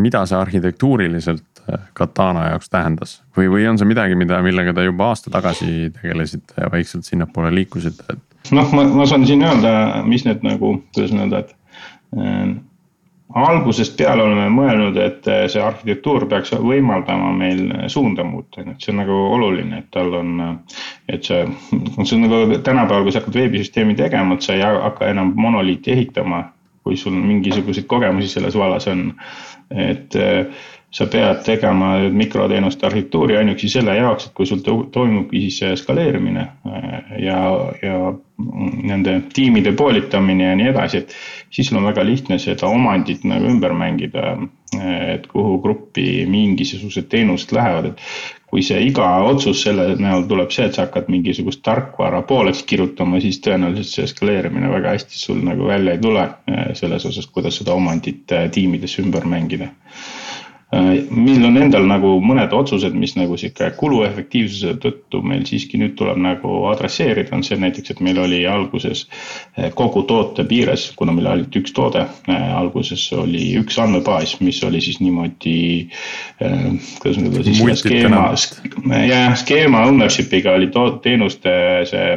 [0.00, 1.57] mida see arhitektuuriliselt
[1.98, 6.62] Katana jaoks tähendas või, või on see midagi, mida, millega te juba aasta tagasi tegelesite
[6.62, 11.14] ja vaikselt sinnapoole liikusite, et noh, ma, ma saan siin öelda, mis need nagu, kuidas
[11.14, 11.54] öelda, et
[12.16, 12.56] äh,
[13.34, 18.94] algusest peale oleme mõelnud, et äh, see arhitektuur peaks võimaldama meil suunda muuta, et see
[18.94, 20.38] on nagu oluline, et tal on,
[21.08, 21.42] et see,
[21.98, 25.92] see on nagu tänapäeval, kui sa hakkad veebisüsteemi tegema, et sa ei hakka enam monoliiti
[25.96, 26.46] ehitama,
[26.86, 29.12] kui sul mingisuguseid kogemusi selles vallas on.
[29.68, 30.46] et äh,
[30.90, 37.02] sa pead tegema mikroteenuste arhitektuuri ainuüksi selle jaoks, et kui sul toimubki siis skaleerimine äh,
[37.20, 37.40] ja,
[37.82, 38.14] ja
[38.88, 41.12] nende tiimide poolitamine ja nii edasi, et
[41.50, 44.38] siis sul on väga lihtne seda omandit nagu ümber mängida.
[44.78, 48.00] Äh, et kuhu gruppi mingisugused teenused lähevad, et
[48.48, 53.20] kui see iga otsus selle näol tuleb see, et sa hakkad mingisugust tarkvara pooleks kirjutama,
[53.20, 57.60] siis tõenäoliselt see eskaleerimine väga hästi sul nagu välja ei tule äh, selles osas, kuidas
[57.60, 58.24] seda omandit
[58.56, 59.68] tiimidesse ümber mängida
[60.70, 66.18] meil on endal nagu mõned otsused, mis nagu sihuke kuluefektiivsuse tõttu meil siiski nüüd tuleb
[66.20, 71.30] nagu adresseerida, on see näiteks, et meil oli alguses äh, kogu toote piires, kuna meil
[71.32, 75.56] oli üks toode, äh, alguses oli üks andmebaas, mis oli siis niimoodi.
[77.00, 78.20] kuidas nüüd öelda siis skeema,
[79.08, 80.68] jah, skeema ownership'iga oli
[81.02, 81.54] teenuste
[81.88, 82.10] see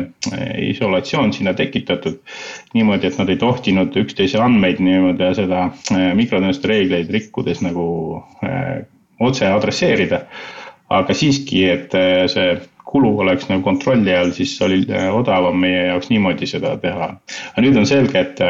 [0.73, 2.19] isolatsioon sinna tekitatud.
[2.73, 5.69] niimoodi, et nad ei tohtinud üksteise andmeid niimoodi seda
[6.15, 7.87] mikroteenuste reegleid rikkudes nagu
[8.40, 8.40] Äh,
[9.21, 10.25] otse adresseerida.
[10.91, 12.57] aga siiski, et äh, see
[12.91, 17.13] kulu oleks nagu kontrolli all, siis oli äh, odavam meie jaoks niimoodi seda teha.
[17.53, 18.41] aga nüüd on selge, et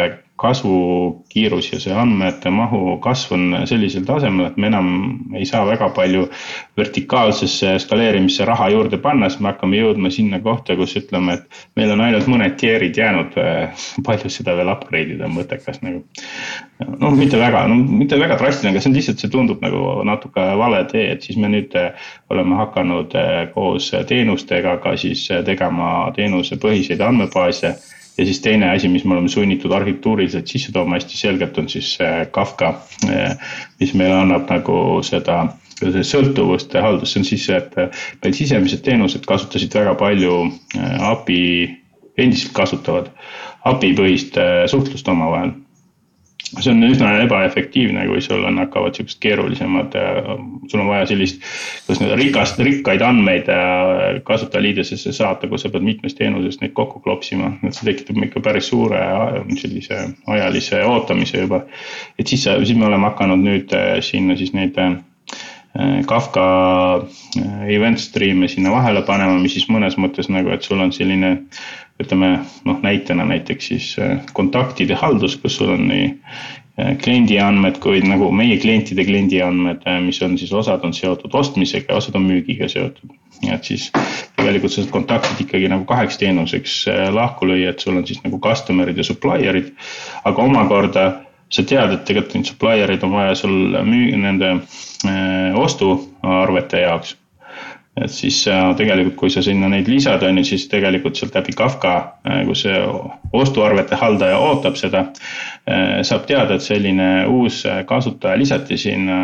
[0.41, 4.87] kasvukiirus ja see andmete mahu kasv on sellisel tasemel, et me enam
[5.37, 6.25] ei saa väga palju
[6.77, 11.93] vertikaalsesse skaleerimisse raha juurde panna, sest me hakkame jõudma sinna kohta, kus ütleme, et meil
[11.93, 13.37] on ainult mõned tier'id jäänud.
[14.07, 16.03] palju seda veel upgrade ida on mõttekas nagu.
[16.81, 20.45] noh, mitte väga, no mitte väga drastiline, aga see on lihtsalt, see tundub nagu natuke
[20.57, 21.75] vale tee, et siis me nüüd
[22.33, 23.13] oleme hakanud
[23.53, 27.75] koos teenustega ka siis tegema teenusepõhiseid andmebaase
[28.21, 31.95] ja siis teine asi, mis me oleme sunnitud arhitektuuriliselt sisse tooma hästi selgelt, on siis
[32.31, 32.75] Kafka,
[33.81, 35.39] mis meile annab nagu seda
[35.81, 37.73] sõltuvuste haldus, see on siis et
[38.21, 40.35] meil sisemised teenused kasutasid väga palju
[41.09, 41.41] API,
[42.21, 43.09] endiselt kasutavad
[43.65, 44.37] API põhist
[44.69, 45.55] suhtlust omavahel
[46.59, 50.31] see on üsna ebaefektiivne, kui sul on, hakkavad siuksed keerulisemad, äh,
[50.71, 51.43] sul on vaja sellist,
[51.85, 56.99] kuidas nüüd rikast, rikkaid andmeid äh, kasutajaliidesesse saata, kus sa pead mitmest teenusest neid kokku
[57.05, 60.01] klopsima, et see tekitab ikka päris suure äh, sellise
[60.35, 61.63] ajalise ootamise juba.
[62.19, 64.77] et siis, siis me oleme hakanud nüüd sinna siis neid
[66.03, 66.43] Kafka
[67.71, 71.29] event stream'e sinna vahele panema, mis siis mõnes mõttes nagu, et sul on selline
[72.01, 72.31] ütleme
[72.65, 78.01] noh, näitena näiteks siis äh, kontaktide haldus, kus sul on nii äh, kliendi andmed kui
[78.05, 82.27] nagu meie klientide kliendi andmed, äh, mis on siis osad on seotud ostmisega osad on
[82.29, 83.17] müügiga seotud.
[83.41, 83.87] nii et siis
[84.37, 86.75] tegelikult sa saad kontaktid ikkagi nagu kaheks teenuseks
[87.15, 89.71] lahku lüüa, et sul on siis nagu customer'id ja supplier'id.
[90.25, 91.05] aga omakorda
[91.51, 94.53] sa tead, et tegelikult neid supplier'id on vaja sul müü-, nende
[95.57, 97.15] ostuarvete jaoks
[97.99, 101.55] et siis äh, tegelikult, kui sa sinna neid lisad, on ju, siis tegelikult sealt läbi
[101.57, 102.63] Kafka, äh, kus
[103.35, 105.05] ostuarvete haldaja ootab seda.
[105.67, 109.19] Äh, saab teada, et selline uus kasutaja lisati sinna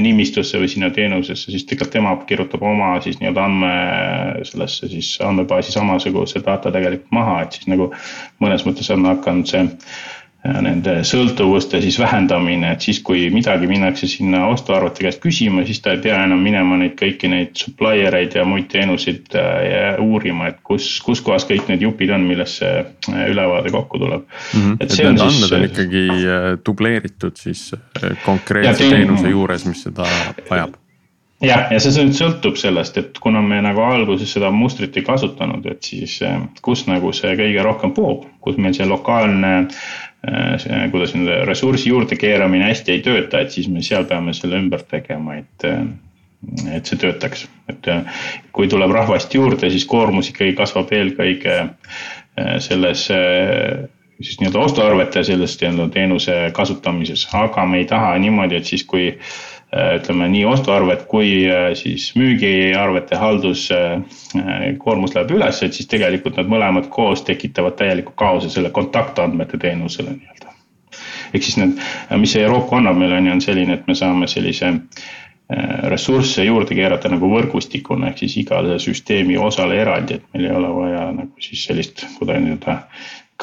[0.00, 3.72] nimistusse või sinna teenusesse, siis tegelikult tema kirjutab oma siis nii-öelda andme
[4.46, 7.90] sellesse siis andmebaasi samasuguse data tegelikult maha, et siis nagu
[8.40, 9.66] mõnes mõttes on hakanud see
[10.62, 15.94] nende sõltuvuste siis vähendamine, et siis, kui midagi minnakse sinna ostuarvete käest küsima, siis ta
[15.94, 20.60] ei pea enam minema neid kõiki neid supplier eid ja muid teenuseid äh, uurima, et
[20.66, 24.60] kus, kus kohas kõik need jupid on, millest see äh, ülevaade kokku tuleb mm.
[24.60, 24.76] -hmm.
[24.80, 27.70] et, et need andmed siis, on ikkagi äh, dubleeritud siis
[28.24, 28.96] konkreetse teen...
[28.96, 30.06] teenuse juures, mis seda
[30.50, 30.78] vajab
[31.42, 35.66] jah, ja see nüüd sõltub sellest, et kuna me nagu alguses seda mustrit ei kasutanud,
[35.70, 36.18] et siis
[36.62, 40.07] kus nagu see kõige rohkem poob, kus meil see lokaalne Äh,
[40.90, 44.82] kuidas nende ressursi juurde keeramine hästi ei tööta, et siis me seal peame selle ümber
[44.90, 45.84] tegema, et, äh,
[46.74, 47.46] et see töötaks.
[47.68, 51.60] et äh, kui tuleb rahvast juurde, siis koormus ikkagi kasvab eelkõige
[52.62, 58.84] selles siis nii-öelda ostuarvete selles nii-öelda teenuse kasutamises, aga me ei taha niimoodi, et siis
[58.86, 65.90] kui Äh, ütleme nii ostuarved kui äh, siis müügiarvete halduskoormus äh, läheb üles, et siis
[65.90, 70.54] tegelikult nad mõlemad koos tekitavad täieliku kaose selle kontaktandmete teenusele nii-öelda.
[71.34, 71.76] ehk siis need,
[72.16, 74.72] mis see Euroopa annab meile on ju, on selline, et me saame sellise
[75.92, 80.72] ressursse juurde keerata nagu võrgustikuna ehk siis igale süsteemi osale eraldi, et meil ei ole
[80.80, 82.80] vaja nagu siis sellist kuidagi nii-öelda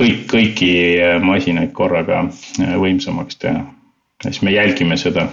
[0.02, 0.74] kõik, kõiki
[1.22, 2.28] masinaid korraga
[2.82, 3.66] võimsamaks teha.
[4.26, 5.30] siis me jälgime seda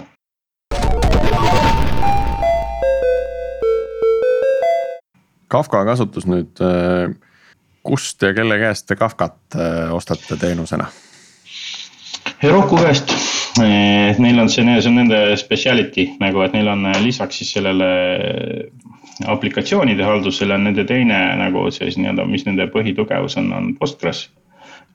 [5.53, 7.13] Kafka kasutus nüüd, äh,
[7.85, 10.87] kust ja kelle käest te Kafkat äh, ostate teenusena?
[12.43, 13.11] Heroku käest,
[13.59, 17.89] neil on see, see on nende speciality nagu, et neil on äh, lisaks siis sellele
[19.29, 24.25] aplikatsioonide haldusele on nende teine nagu siis nii-öelda, mis nende põhitugevus on, on Postgres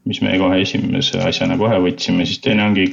[0.08, 2.86] mis me kohe esimese asjana kohe võtsime, siis teine ongi,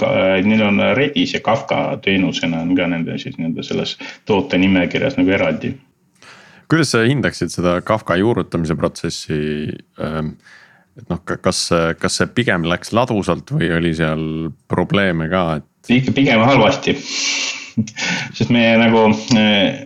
[0.45, 3.95] neil on Redis ja Kafka teenusena on ka nende siis nii-öelda selles
[4.27, 5.73] toote nimekirjas nagu eraldi
[6.71, 9.39] kuidas sa hindaksid seda Kafka juurutamise protsessi?
[10.01, 10.35] Ähm,
[10.95, 11.67] et noh, kas,
[11.99, 14.21] kas see pigem läks ladusalt või oli seal
[14.71, 15.91] probleeme ka, et?
[15.91, 16.95] ikka pigem halvasti
[18.35, 19.85] sest me nagu, äh,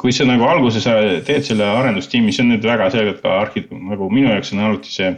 [0.00, 0.86] kui sa nagu alguses
[1.26, 4.94] teed selle arendustiimi, see on nüüd väga selgelt ka arhi-, nagu minu jaoks on alati
[4.94, 5.10] see.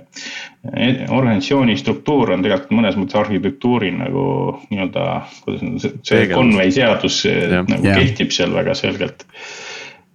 [0.72, 4.25] Eh, organisatsiooni struktuur on tegelikult mõnes mõttes arhitektuuri nagu
[4.68, 5.07] nii-öelda,
[5.46, 7.96] kuidas see, see Conway seadus nagu ja.
[7.98, 9.27] kehtib seal väga selgelt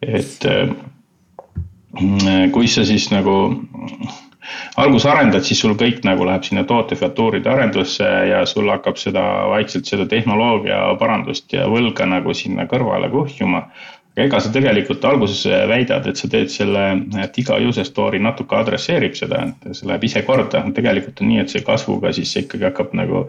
[0.01, 0.69] et äh,
[2.53, 3.38] kui sa siis nagu
[4.77, 9.89] alguses arendad, siis sul kõik nagu läheb sinna tootefeatuuride arendusse ja sul hakkab seda vaikselt
[9.89, 13.67] seda tehnoloogia parandust ja võlga nagu sinna kõrvale kuhjuma.
[14.17, 16.84] Ega sa tegelikult alguses väidad, et sa teed selle,
[17.21, 21.43] et iga user story natuke adresseerib seda, et see läheb ise korda, tegelikult on nii,
[21.43, 23.27] et see kasvuga siis see ikkagi hakkab nagu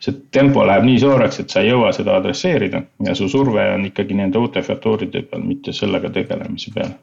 [0.00, 3.84] see tempo läheb nii suureks, et sa ei jõua seda adresseerida ja su surve on
[3.90, 6.94] ikkagi nende uute featuuride peal, mitte sellega tegelemise peal.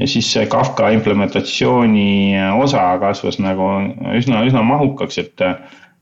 [0.00, 3.68] ja siis see Kafka implementatsiooni osa kasvas nagu
[4.16, 5.46] üsna, üsna mahukaks, et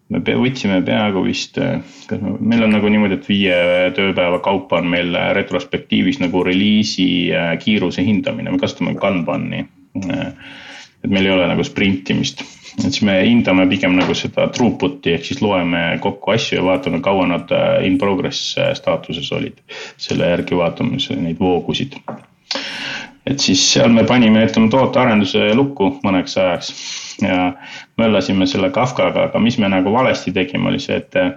[0.08, 1.58] me võtsime peaaegu vist,
[2.08, 3.58] kas me, meil on nagu niimoodi, et viie
[3.96, 7.08] tööpäeva kaupa on meil retrospektiivis nagu reliisi
[7.64, 9.66] kiiruse hindamine, me kasutame Kanbani.
[9.98, 12.42] et meil ei ole nagu sprintimist
[12.78, 17.00] et siis me hindame pigem nagu seda throughput'i ehk siis loeme kokku asju ja vaatame,
[17.04, 19.58] kaua nad äh, in progress äh, staatuses olid.
[19.96, 21.98] selle järgi vaatame neid voogusid.
[23.28, 26.70] Et siis seal me panime, ütleme tootearenduse lukku mõneks ajaks
[27.22, 27.52] ja
[28.00, 31.34] möllasime selle Kafkaga, aga mis me nagu valesti tegime, oli see, et äh,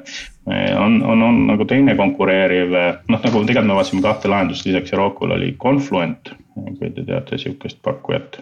[0.80, 2.78] on, on, on nagu teine konkureeriv,
[3.12, 7.82] noh nagu tegelikult me vaatasime kahte lahendust, lisaks Eurocul oli Confluent, kui te teate sihukest
[7.84, 8.42] pakkujat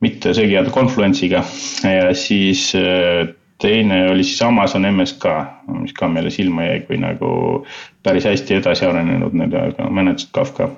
[0.00, 1.42] mitte segi ajada Confluence'iga
[1.84, 3.28] ja siis äh,
[3.60, 5.24] teine oli siis Amazon MSK,
[5.80, 7.32] mis ka meile silma jäi kui nagu
[8.02, 10.70] päris hästi edasi arenenud nii-öelda managed Kafka.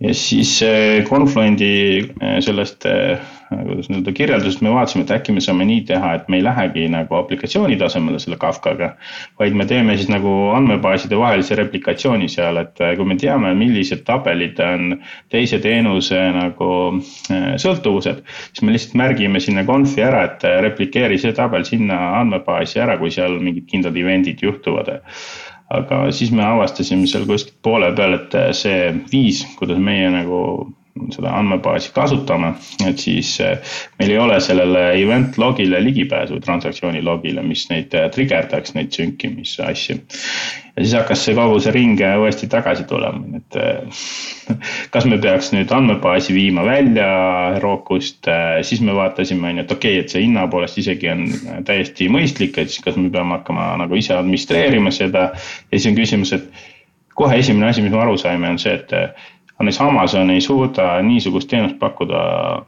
[0.00, 1.74] Ja siis äh, Confluent'i
[2.22, 2.86] äh, sellest
[3.50, 6.84] kuidas nii-öelda kirjeldusest me vaatasime, et äkki me saame nii teha, et me ei lähegi
[6.92, 8.92] nagu aplikatsiooni tasemele selle Kafkaga.
[9.38, 14.60] vaid me teeme siis nagu andmebaaside vahelise replikatsiooni seal, et kui me teame, millised tabelid
[14.62, 15.00] on
[15.34, 16.70] teise teenuse nagu
[17.64, 18.22] sõltuvused.
[18.52, 23.10] siis me lihtsalt märgime sinna conf'i ära, et replikeeri see tabel sinna andmebaasi ära, kui
[23.10, 24.94] seal mingid kindlad event'id juhtuvad
[25.70, 30.40] aga siis me avastasime seal kuskilt poole peal, et see viis, kuidas meie nagu
[31.14, 32.52] seda andmebaasi kasutame,
[32.86, 38.08] et siis eh, meil ei ole sellele event log'ile ligipääsu, transaktsiooni log'ile, mis neid eh,
[38.12, 40.00] trigerdaks, neid sünkimise asju.
[40.76, 43.58] Ja siis hakkas see kogu see ring eh, uuesti tagasi tulema, et
[44.94, 47.08] kas me peaks nüüd andmebaasi viima välja
[47.56, 48.28] Herocust,
[48.66, 51.26] siis me vaatasime, on ju, et okei okay,, et see hinna poolest isegi on
[51.68, 55.30] täiesti mõistlik, et siis kas me peame hakkama nagu ise administreerima seda.
[55.34, 56.48] ja siis on küsimus, et
[57.14, 58.94] kohe esimene asi, mis me aru saime, on see, et
[59.60, 62.20] näiteks Amazon ei suuda niisugust teenust pakkuda,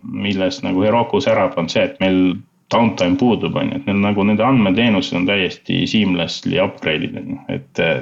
[0.02, 2.34] milles nagu Heroku särab, on see, et meil
[2.72, 7.38] downtime puudub, on ju, et neil nagu nende andmeteenused on täiesti seamlessly upgrade'id, on ju,
[7.56, 8.00] et eh,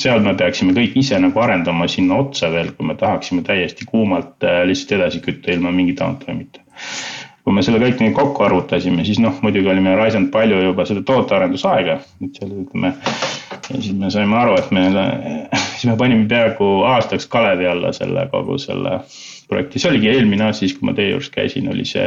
[0.00, 4.46] seal me peaksime kõik ise nagu arendama sinna otsa veel, kui me tahaksime täiesti kuumalt
[4.46, 6.64] eh, lihtsalt edasi kütta ilma mingi downtime'ita.
[7.44, 11.02] kui me selle kõik nii kokku arvutasime, siis noh, muidugi olime raisanud palju juba seda
[11.08, 12.94] tootearendusaega, et seal ütleme.
[13.70, 14.86] ja siis me saime aru, et me,
[15.74, 19.00] siis me panime peaaegu aastaks kalevi alla selle kogu selle
[19.50, 22.06] projekti, see oligi eelmine aasta, siis kui ma teie juures käisin, oli see,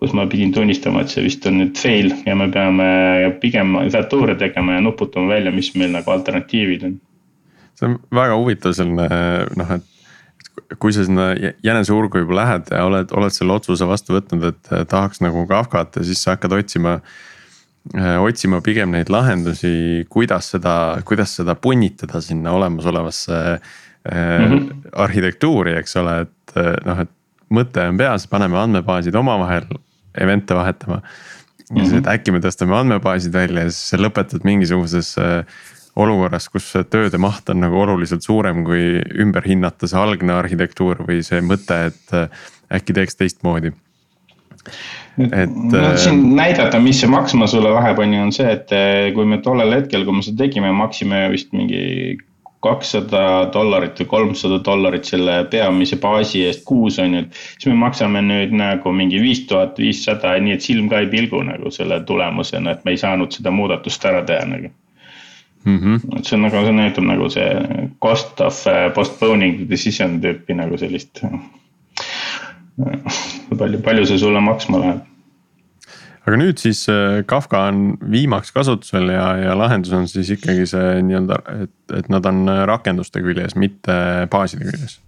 [0.00, 2.88] kus ma pidin tunnistama, et see vist on nüüd fail ja me peame
[3.42, 6.98] pigem featuur'e tegema ja nuputama välja, mis meil nagu alternatiivid on.
[7.78, 9.08] see on väga huvitav selline
[9.60, 11.30] noh, et kui sa sinna
[11.64, 16.06] jäneseurgu juba lähed ja oled, oled selle otsuse vastu võtnud, et tahaks nagu Kafkat ja
[16.06, 16.98] siis sa hakkad otsima
[18.20, 23.38] otsima pigem neid lahendusi, kuidas seda, kuidas seda punnitada sinna olemasolevasse
[24.12, 24.90] mm -hmm.
[24.92, 27.14] arhitektuuri, eks ole, et et eh, noh, et
[27.54, 29.66] mõte on peas, paneme andmebaasid omavahel
[30.18, 31.00] event'e vahetama.
[31.70, 32.12] ja siis, et mhm.
[32.14, 35.58] äkki me tõstame andmebaasid välja ja siis sa lõpetad mingisuguses eh,
[35.98, 41.24] olukorras, kus tööde maht on nagu oluliselt suurem, kui ümber hinnata see algne arhitektuur või
[41.26, 42.46] see mõte, et eh,
[42.78, 43.72] äkki teeks teistmoodi
[45.18, 45.50] et.
[45.72, 48.72] no siin näidata, mis see maksma sulle läheb, on ju, on see, et
[49.16, 52.18] kui me tollel hetkel, kui me seda tegime, maksime vist mingi
[52.60, 57.22] kakssada dollarit või kolmsada dollarit selle peamise baasi eest kuus on ju.
[57.54, 61.42] siis me maksame nüüd nagu mingi viis tuhat viissada, nii et silm ka ei pilgu
[61.46, 64.72] nagu selle tulemusena, et me ei saanud seda muudatust ära teha nagu
[65.64, 65.78] mm.
[65.78, 66.18] -hmm.
[66.18, 67.50] et see on nagu, see näitab nagu see
[68.02, 71.22] cost of uh, postponing decision tüüpi nagu sellist.
[73.58, 75.07] palju, palju see sulle maksma läheb
[76.28, 81.02] aga nüüd siis äh, Kafka on viimaks kasutusel ja, ja lahendus on siis ikkagi see
[81.08, 83.98] nii-öelda, et, et nad on rakenduste küljes, mitte
[84.32, 84.98] baaside küljes.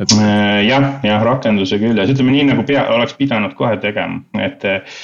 [0.00, 4.66] et äh, jah, jah rakenduse küljes, ütleme nii nagu pea, oleks pidanud kohe tegema, et
[4.66, 5.00] äh,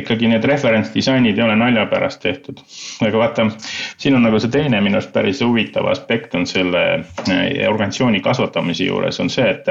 [0.00, 2.60] ikkagi need reference disainid ei ole nalja pärast tehtud.
[3.06, 3.48] aga vaata,
[3.98, 6.84] siin on nagu see teine minu arust päris huvitav aspekt on selle
[7.68, 9.70] organisatsiooni kasvatamise juures on see, et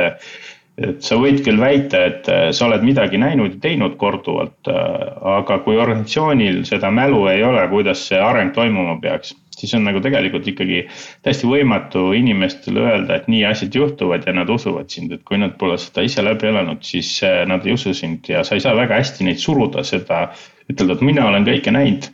[0.81, 5.05] et sa võid küll väita, et äh, sa oled midagi näinud ja teinud korduvalt, äh,
[5.37, 10.01] aga kui organisatsioonil seda mälu ei ole, kuidas see areng toimuma peaks, siis on nagu
[10.01, 10.81] tegelikult ikkagi
[11.25, 15.53] täiesti võimatu inimestele öelda, et nii asjad juhtuvad ja nad usuvad sind, et kui nad
[15.61, 18.73] pole seda ise läbi elanud, siis äh, nad ei usu sind ja sa ei saa
[18.77, 20.25] väga hästi neid suruda seda
[20.71, 22.07] ütelda, et mina olen kõike näinud.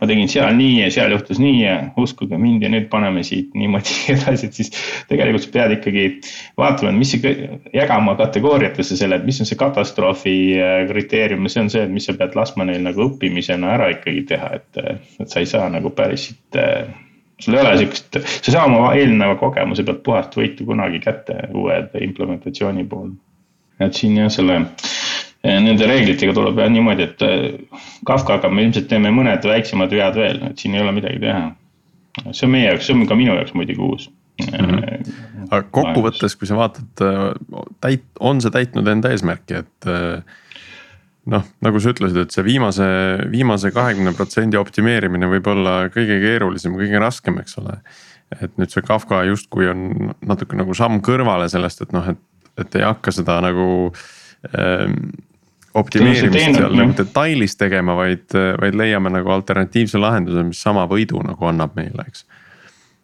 [0.00, 3.54] ma tegin seal nii ja seal juhtus nii ja uskuge mind ja nüüd paneme siit
[3.56, 4.72] niimoodi edasi, et siis
[5.08, 6.04] tegelikult sa pead ikkagi
[6.60, 11.54] vaatama, et mis see, jagama kategooriatesse selle, et mis on see katastroofi äh, kriteerium ja
[11.54, 15.02] see on see, et mis sa pead laskma neil nagu õppimisena ära ikkagi teha, et,
[15.22, 16.86] et sa ei saa nagu päris siit äh,
[17.38, 21.36] sul ei ole sihukest, sa ei saa oma eelneva kogemuse pealt puhast võitu kunagi kätte
[21.54, 23.12] uue implementatsiooni puhul.
[23.80, 24.62] et siin jah, selle
[25.46, 30.42] nende reeglitega tuleb jah niimoodi, et äh, Kafkaga me ilmselt teeme mõned väiksemad vead veel,
[30.50, 31.50] et siin ei ole midagi teha.
[32.30, 34.08] see on meie jaoks, see on ka minu jaoks muidugi uus
[34.40, 34.54] mm.
[34.56, 35.12] -hmm.
[35.50, 37.04] aga kokkuvõttes, kui sa vaatad,
[37.84, 39.90] täit-, on see täitnud enda eesmärki, et
[41.30, 42.86] noh, nagu sa ütlesid, et see viimase,
[43.32, 47.80] viimase kahekümne protsendi optimeerimine võib olla kõige keerulisem, kõige raskem, eks ole.
[48.42, 52.22] et nüüd see Kafka justkui on natuke nagu samm kõrvale sellest, et noh, et,
[52.58, 53.66] et ei hakka seda nagu
[54.50, 55.12] ähm,
[55.76, 58.26] optimeerimist seal nagu detailis tegema, vaid,
[58.60, 62.26] vaid leiame nagu alternatiivse lahenduse, mis sama võidu nagu annab meile, eks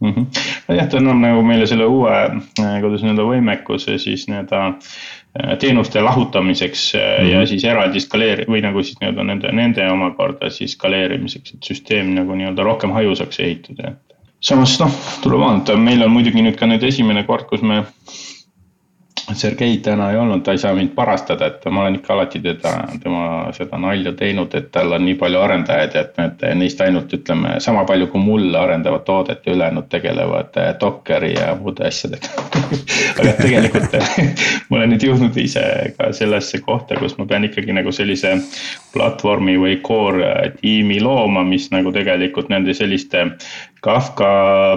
[0.03, 0.13] mm.
[0.13, 0.27] -hmm.
[0.69, 2.15] nojah, ta annab nagu meile selle uue,
[2.61, 7.31] äh, kuidas nii-öelda võimekuse siis nii-öelda äh, teenuste lahutamiseks mm -hmm.
[7.33, 12.15] ja siis eraldi skaleeri- või nagu siis nii-öelda nende, nende omakorda siis skaleerimiseks, et süsteem
[12.15, 13.95] nagu nii-öelda rohkem hajusaks ehitada,
[14.41, 17.85] samas noh, tuleb vaadata, meil on muidugi nüüd ka nüüd esimene kord, kus me
[19.33, 22.73] Sergeid täna ei olnud, ta ei saa mind parastada, et ma olen ikka alati teda,
[23.03, 27.13] tema seda nalja teinud, et tal on nii palju arendajaid ja et need neist ainult
[27.15, 32.33] ütleme sama palju kui mul arendavad toodet ja ülejäänud tegelevad eh, Dockeri ja muude asjadega.
[33.21, 33.97] Aga tegelikult
[34.69, 35.65] ma olen nüüd jõudnud ise
[35.99, 38.35] ka sellesse kohta, kus ma pean ikkagi nagu sellise
[38.93, 43.29] platvormi või core tiimi looma, mis nagu tegelikult nende selliste
[43.83, 44.27] Kafka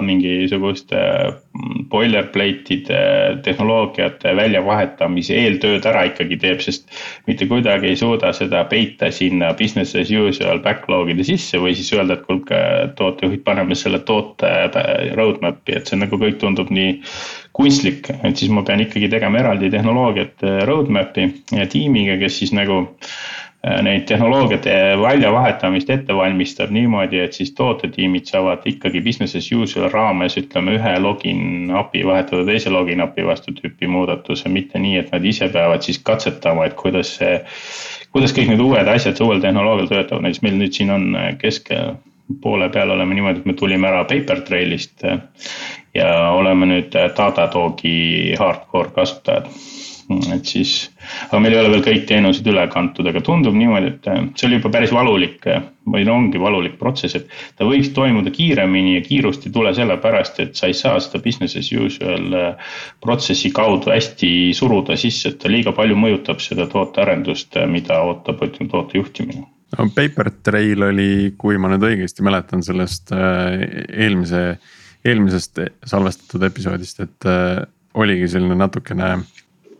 [0.02, 2.98] mingisuguste mm, boilerplate'ide
[3.46, 6.90] tehnoloogiate väljavahetamise eeltööd ära ikkagi teeb, sest
[7.30, 12.18] mitte kuidagi ei suuda seda peita sinna business as usual backlog'ide sisse või siis öelda,
[12.18, 12.60] et kuulge,
[12.98, 14.50] tootejuhid, paneme selle toote
[15.14, 16.98] roadmap'i, et see nagu kõik tundub nii
[17.56, 22.88] kunstlik, et siis ma pean ikkagi tegema eraldi tehnoloogiat roadmap'i ja tiimiga, kes siis nagu
[23.06, 23.45] Äh,
[23.82, 30.36] neid tehnoloogiate väljavahetamist ette valmistab niimoodi, et siis tootetiimid saavad ikkagi business as usual raames,
[30.38, 35.24] ütleme ühe login API vahetada teise login API vastu tüüpi muudatuse, mitte nii, et nad
[35.24, 37.40] ise peavad siis katsetama, et kuidas see.
[38.12, 41.08] kuidas kõik need uued asjad uuel tehnoloogial töötavad, näiteks meil nüüd siin on
[41.40, 41.96] keskel
[42.42, 45.04] poole peal oleme niimoodi, et me tulime ära Papertrailist.
[45.94, 49.50] ja oleme nüüd Datadogi hardcore kasutajad
[50.34, 50.72] et siis,
[51.26, 54.48] aga meil ei ole veel kõik teenused üle kantud, aga tundub niimoodi, et äh, see
[54.48, 58.96] oli juba päris valulik äh, või no ongi valulik protsess, et ta võiks toimuda kiiremini
[58.96, 63.50] ja kiirust ei tule sellepärast, et sa ei saa seda business as usual äh, protsessi
[63.54, 69.00] kaudu hästi suruda sisse, et ta liiga palju mõjutab seda tootearendust, mida ootab, ütleme, toote
[69.00, 69.46] juhtimine
[69.76, 74.42] no Paper Trail oli, kui ma nüüd õigesti mäletan sellest eelmise,
[75.06, 77.26] eelmisest salvestatud episoodist, et
[77.96, 79.16] oligi selline natukene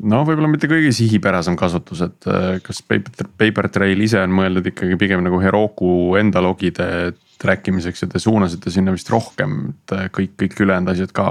[0.04, 4.72] no võib-olla mitte kõige sihipärasem kasutus, et äh, kas Paper, Paper Trail ise on mõeldud
[4.72, 9.96] ikkagi pigem nagu Heroku enda logide track imiseks ja te suunasite sinna vist rohkem, et
[9.96, 11.28] äh, kõik, kõik ülejäänud asjad ka?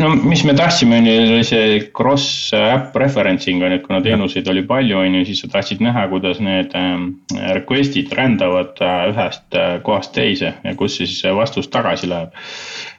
[0.00, 4.62] no mis me tahtsime, oli see cross äpp referencing on ju, et kuna teenuseid oli
[4.68, 7.10] palju, on ju, siis sa tahtsid näha, kuidas need ähm,
[7.58, 12.32] request'id rändavad äh, ühest kohast teise ja kus siis vastus tagasi läheb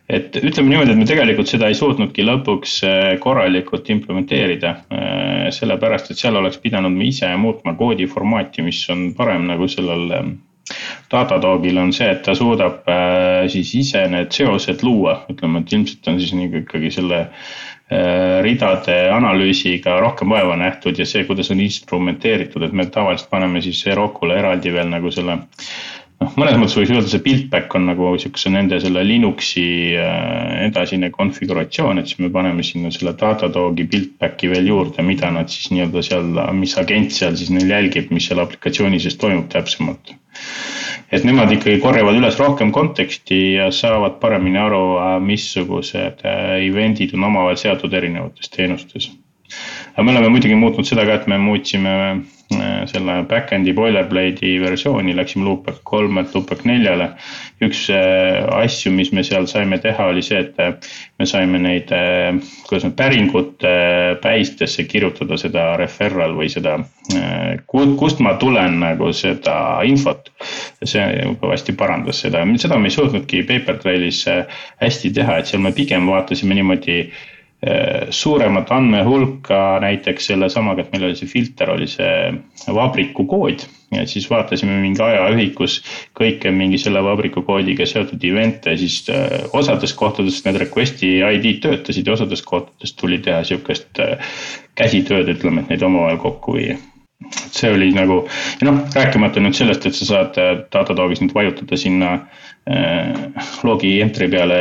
[0.07, 4.73] et ütleme niimoodi, et me tegelikult seda ei suutnudki lõpuks äh, korralikult implementeerida.
[4.87, 9.67] Äh, sellepärast, et seal oleks pidanud me ise muutma koodi formaati, mis on parem nagu
[9.71, 10.35] sellel ähm,
[11.11, 16.11] Datadogil on see, et ta suudab äh, siis ise need seosed luua, ütleme, et ilmselt
[16.11, 17.25] on siis nagu ikkagi selle
[18.43, 23.79] ridade analüüsiga rohkem vaeva nähtud ja see, kuidas on instrumenteeritud, et me tavaliselt paneme siis
[23.95, 25.37] Rocule eraldi veel nagu selle
[26.21, 29.65] noh, mõnes mõttes võiks öelda, see build-back on nagu sihukese nende selle Linuxi
[29.99, 35.51] äh, edasine konfiguratsioon, et siis me paneme sinna selle Datadogi build-back'i veel juurde, mida nad
[35.53, 40.15] siis nii-öelda seal, mis agent seal siis neil jälgib, mis seal aplikatsioonis siis toimub täpsemalt.
[41.11, 47.13] et nemad ikkagi korjavad üles rohkem konteksti ja saavad paremini aru, äh, missugused äh, event'id
[47.15, 49.11] on omavahel seotud erinevates teenustes.
[49.93, 51.93] aga me oleme muidugi muutnud seda ka, et me muutsime
[52.87, 57.09] selle back-end'i boilerplate'i versiooni, läksime loopback kolmelt loopback neljale.
[57.61, 60.75] üks äh, asju, mis me seal saime teha, oli see, et äh,
[61.19, 61.91] me saime neid,
[62.67, 63.71] kuidas need päringute
[64.21, 66.77] päistesse kirjutada seda referral või seda,
[67.67, 69.57] kust ma tulen nagu seda
[69.89, 70.29] infot.
[70.83, 71.07] see
[71.41, 74.23] kõvasti parandas seda, seda me ei suutnudki Papertrailis
[74.79, 77.36] hästi teha, et seal me pigem vaatasime niimoodi Äh,
[78.09, 82.33] suuremat andmehulka, näiteks sellesamaga, et meil oli see filter, oli see
[82.73, 83.65] vabriku kood.
[83.91, 85.77] ja siis vaatasime mingi ajaühikus
[86.19, 92.07] kõike mingi selle vabriku koodiga seotud event'e, siis äh, osades kohtades need request'i ID-d töötasid
[92.07, 94.35] ja osades kohtades tuli teha sihukest äh,
[94.75, 96.75] käsitööd, ütleme, et neid omavahel kokku viia
[97.31, 98.19] et see oli nagu,
[98.59, 100.35] ja noh, rääkimata nüüd sellest, et sa saad
[100.73, 102.45] Datadogis nüüd vajutada sinna äh,
[103.63, 104.57] logi entry peale,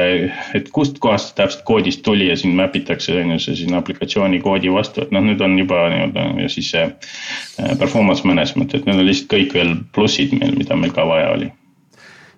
[0.54, 4.38] et kust kohast täpselt koodist tuli ja siin map itakse, on ju, see sinna aplikatsiooni
[4.44, 8.86] koodi vastu, et noh, nüüd on juba nii-öelda ja siis see äh, performance management, et
[8.86, 11.50] need on lihtsalt kõik veel plussid meil, mida meil ka vaja oli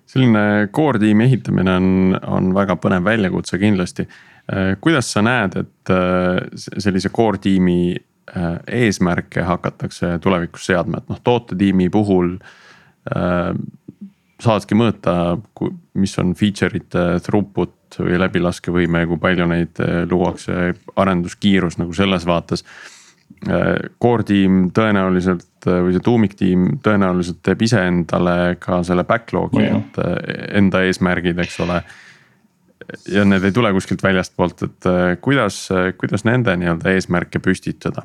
[0.09, 1.89] selline core tiimi ehitamine on,
[2.25, 4.07] on väga põnev väljakutse kindlasti.
[4.49, 6.39] Äh, kuidas sa näed, et äh,
[6.81, 7.93] sellise core tiimi
[8.37, 12.35] Äh, eesmärke hakatakse tulevikus seadma, et noh, tootetiimi puhul
[13.09, 13.55] äh,
[14.43, 15.13] saadki mõõta,
[15.99, 22.27] mis on feature'ite throughput või läbilaskevõime ja kui palju neid äh, luuakse, arenduskiirus nagu selles
[22.29, 22.65] vaates.
[23.39, 29.99] Core tiim tõenäoliselt või see tuumiktiim tõenäoliselt teeb iseendale ka selle backlog'i, et
[30.59, 31.77] enda eesmärgid, eks ole.
[33.13, 34.89] Ja need ei tule kuskilt väljastpoolt, et
[35.23, 35.61] kuidas,
[36.01, 38.03] kuidas nende nii-öelda eesmärke püstitada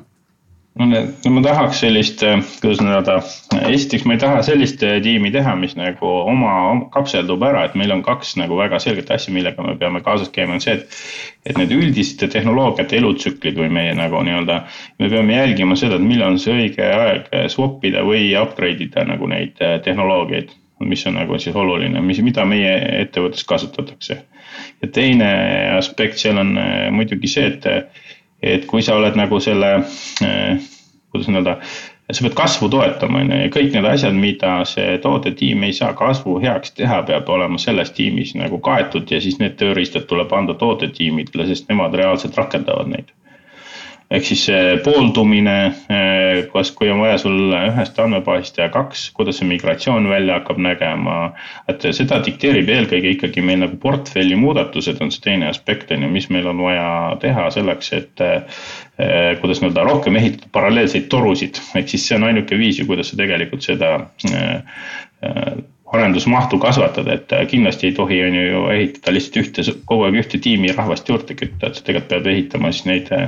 [0.75, 3.15] no ma tahaks sellist, äh, kuidas öelda,
[3.69, 6.55] esiteks ma ei taha sellist äh, tiimi teha, mis nagu oma,
[6.91, 10.57] kapseldub ära, et meil on kaks nagu väga selget asja, millega me peame kaasas käima,
[10.57, 10.99] on see, et.
[11.45, 14.59] et need üldiste tehnoloogiate elutsüklid või meie nagu nii-öelda,
[14.99, 19.05] me peame jälgima seda, et millal on see õige aeg swap ida või upgrade ida
[19.07, 24.17] nagu neid äh, tehnoloogiaid mis on nagu siis oluline, mis, mida meie ettevõttes kasutatakse.
[24.81, 25.29] ja teine
[25.77, 26.51] aspekt seal on
[26.91, 27.63] muidugi see, et
[28.45, 29.71] et kui sa oled nagu selle,
[30.21, 30.63] eh,
[31.11, 31.57] kuidas öelda,
[32.11, 35.93] sa pead kasvu toetama, on ju, ja kõik need asjad, mida see tootetiim ei saa
[35.97, 40.53] kasvu heaks teha, peab olema selles tiimis nagu kaetud ja siis need tööriistad tuleb anda
[40.61, 43.09] tootetiimidele, sest nemad reaalselt rakendavad neid.
[44.13, 45.55] Ehk siis see pooldumine,
[46.51, 51.17] kas, kui on vaja sul ühest andmebaasist teha kaks, kuidas see migratsioon välja hakkab nägema.
[51.71, 56.11] et seda dikteerib eelkõige ikkagi meil nagu portfelli muudatused on see teine aspekt on ju,
[56.13, 56.89] mis meil on vaja
[57.21, 58.25] teha selleks, et.
[59.41, 63.17] kuidas nii-öelda rohkem ehitada paralleelseid torusid, ehk siis see on ainuke viis ju, kuidas sa
[63.19, 63.89] tegelikult seda
[65.93, 70.39] arendusmahtu kasvatada, et äh, kindlasti ei tohi, on ju, ehitada lihtsalt ühte, kogu aeg ühte
[70.41, 73.27] tiimi rahvast juurde kütta, et sa tegelikult pead ehitama siis neid äh,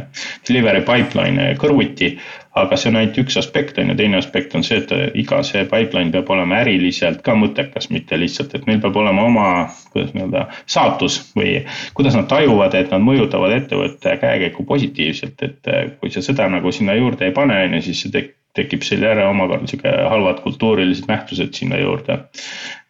[0.50, 2.18] delivery pipeline'e kõrvuti.
[2.58, 5.44] aga see on ainult üks aspekt, on ju, teine aspekt on see, et äh, iga
[5.46, 9.52] see pipeline peab olema äriliselt ka mõttekas, mitte lihtsalt, et neil peab olema oma,
[9.94, 11.60] kuidas nii-öelda saatus või
[11.94, 16.98] kuidas nad tajuvad, et nad mõjutavad ettevõtte käekäiku positiivselt, et kui sa seda nagu sinna
[16.98, 21.08] juurde ei pane, on ju, siis see tekib tekib selle järel omakorda sihuke halvad kultuurilised
[21.12, 22.24] nähtused sinna juurde.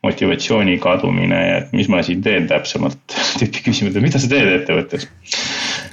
[0.05, 2.99] motivatsiooni kadumine ja et mis ma siin teen täpsemalt,
[3.39, 5.07] tüüpi küsimused, et mida sa teed ettevõttes.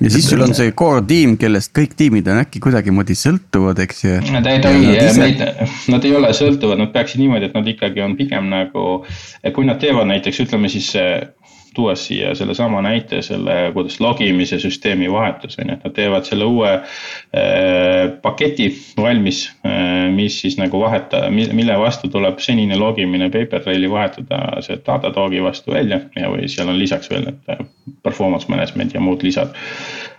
[0.01, 4.05] ja siis sul on see core tiim, kellest kõik tiimid on äkki kuidagimoodi sõltuvad, eks
[4.05, 4.19] ju.
[4.35, 5.33] Nad ei tohi,
[5.95, 8.85] nad ei ole sõltuvad, nad peaksid niimoodi, et nad ikkagi on pigem nagu,
[9.57, 10.93] kui nad teevad näiteks ütleme siis
[11.75, 16.49] tuues siia sellesama näite, selle, kuidas logimise süsteemi vahetus on ju, et nad teevad selle
[16.49, 23.91] uue äh, paketi valmis äh,, mis siis nagu vaheta, mille vastu tuleb senine logimine Papertraili
[23.91, 27.65] vahetada see Datadogi vastu välja ja, või seal on lisaks veel need äh,
[28.03, 29.55] performance management ja muud lisad.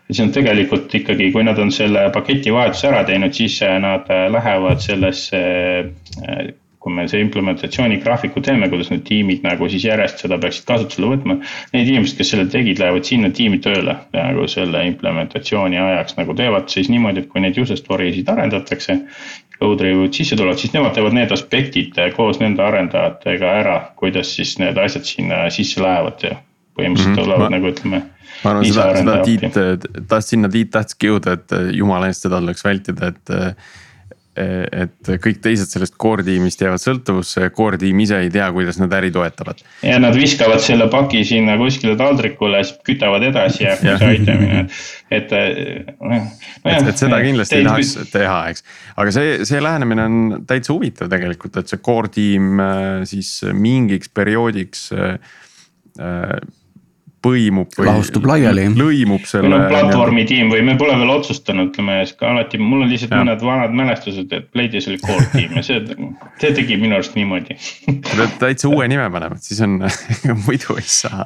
[0.05, 4.09] Siis on tegelikult ikkagi, kui nad on selle paketi vahetuse ära teinud, siis äh, nad
[4.13, 5.41] äh, lähevad sellesse
[6.85, 11.39] kui me see implementatsioonigraafiku teeme, kuidas need tiimid nagu siis järjest seda peaksid kasutusele võtma.
[11.73, 16.69] Need inimesed, kes selle tegid, lähevad sinna tiimi tööle nagu selle implementatsiooni ajaks nagu teevad
[16.69, 18.99] siis niimoodi, et kui neid user story sid arendatakse.
[19.55, 24.57] Code review'd sisse tulevad, siis nemad teevad need aspektid koos nende arendajatega ära, kuidas siis
[24.61, 26.35] need asjad sinna sisse lähevad ja
[26.77, 27.47] põhimõtteliselt mm -hmm.
[27.47, 27.49] ma...
[27.55, 28.01] nagu ütleme
[28.43, 29.47] ma arvan, seda, seda Tiit,
[30.11, 33.33] tahtsin sinna Tiit tahtski jõuda, et jumala eest seda tuleks vältida, et
[34.35, 38.79] et kõik teised sellest core tiimist jäävad sõltuvusse ja core tiim ise ei tea, kuidas
[38.81, 39.61] nad äri toetavad.
[39.85, 44.65] ja nad viskavad selle paki sinna kuskile taldrikule, siis kütavad edasi ja see aitamine,
[45.17, 45.95] et, et.
[46.01, 46.27] noh.
[46.65, 48.67] et, et seda kindlasti ei tahaks teha, eks,
[48.99, 50.19] aga see, see lähenemine on
[50.49, 52.61] täitsa huvitav tegelikult, et see core tiim
[53.07, 55.33] siis mingiks perioodiks äh,
[57.25, 58.67] põimub või lahustub laiali.
[58.77, 59.49] lõimub selle.
[59.49, 63.21] meil on platvormitiim või me pole veel otsustanud, ütleme alati, mul on lihtsalt ja.
[63.23, 65.81] mõned vanad mälestused, et Blade'is oli core tiim ja see,
[66.41, 67.57] see tegi minu arust niimoodi.
[67.59, 69.81] sa pead täitsa uue nime panema, et siis on
[70.45, 71.25] muidu ei saa.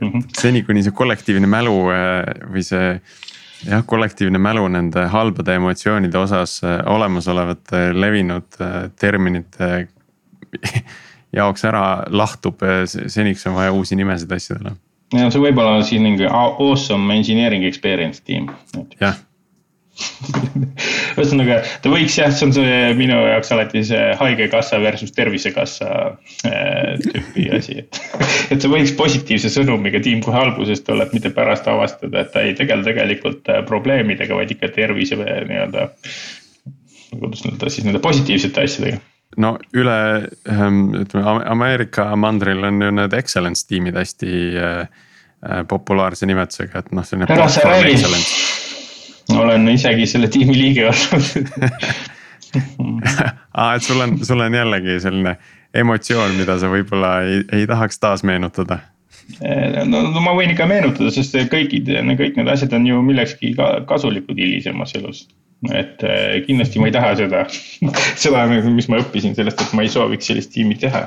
[0.00, 0.22] -hmm.
[0.40, 2.90] seni, kuni see kollektiivne mälu äh, või see
[3.66, 9.88] jah, kollektiivne mälu nende halbade emotsioonide osas äh, olemasolevate levinud äh, terminite
[11.38, 14.78] jaoks ära lahtub, seniks on vaja uusi nimesid asjadele
[15.16, 18.50] ja see võib olla siin mingi awesome engineering experience tiim.
[19.00, 19.16] jah
[21.18, 25.88] ühesõnaga, ta võiks jah, see on see minu jaoks alati see haigekassa versus tervisekassa
[26.46, 28.00] äh, tüüpi asi, et.
[28.54, 32.44] et see võiks positiivse sõnumiga tiim kohe algusest olla, et mitte pärast avastada, et ta
[32.46, 35.88] ei tegele tegelikult äh, probleemidega, vaid ikka tervise nii-öelda.
[37.18, 39.02] kuidas öelda siis nende positiivsete asjadega
[39.38, 39.98] no üle
[40.50, 44.88] ähm, ütleme Ameerika mandril on ju need excellence tiimid hästi äh, äh,
[45.68, 47.30] populaarse nimetusega, et noh, selline.
[47.32, 47.96] ära sa räägi,
[49.36, 51.52] olen isegi selle tiimi liige olnud.
[53.58, 55.36] Aa, et sul on, sul on jällegi selline
[55.74, 58.78] emotsioon, mida sa võib-olla ei, ei tahaks taas meenutada
[59.88, 63.78] no, no ma võin ikka meenutada, sest kõigid, kõik need asjad on ju millekski ka
[63.88, 65.26] kasulikud hilisemas elus
[65.74, 67.40] et äh, kindlasti ma ei taha seda,
[68.24, 71.02] seda, mis ma õppisin sellest, et ma ei sooviks sellist tiimi teha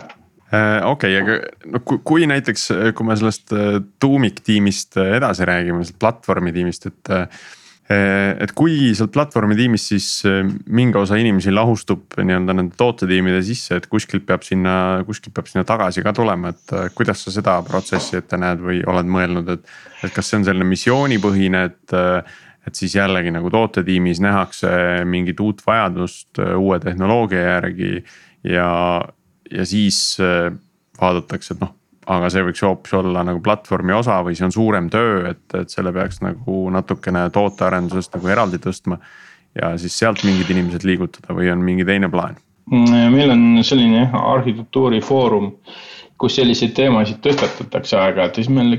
[0.51, 2.67] äh, okei okay,, aga no kui, kui näiteks,
[2.97, 3.55] kui me sellest
[4.03, 7.15] tuumiktiimist edasi räägime, sellest platvormi tiimist, et.
[7.91, 10.09] Et kui sealt platvormi tiimist siis
[10.71, 14.75] mingi osa inimesi lahustub nii-öelda nende tootetiimide sisse, et kuskilt peab sinna,
[15.07, 19.11] kuskilt peab sinna tagasi ka tulema, et kuidas sa seda protsessi ette näed või oled
[19.11, 19.75] mõelnud, et.
[20.01, 21.99] et kas see on selline missioonipõhine, et
[22.67, 24.69] et siis jällegi nagu tootetiimis nähakse
[25.09, 27.93] mingit uut vajadust äh, uue tehnoloogia järgi
[28.43, 28.69] ja,
[29.51, 30.51] ja siis äh,
[31.01, 31.73] vaadatakse, et noh,
[32.09, 35.69] aga see võiks hoopis olla nagu platvormi osa või see on suurem töö, et, et
[35.69, 38.97] selle peaks nagu natukene tootearendusest nagu eraldi tõstma.
[39.61, 42.37] ja siis sealt mingid inimesed liigutada või on mingi teine plaan?
[42.71, 45.51] Mm, meil on selline arhitektuurifoorum,
[46.17, 48.77] kus selliseid teemasid tõstatatakse aeg-ajalt ja siis meil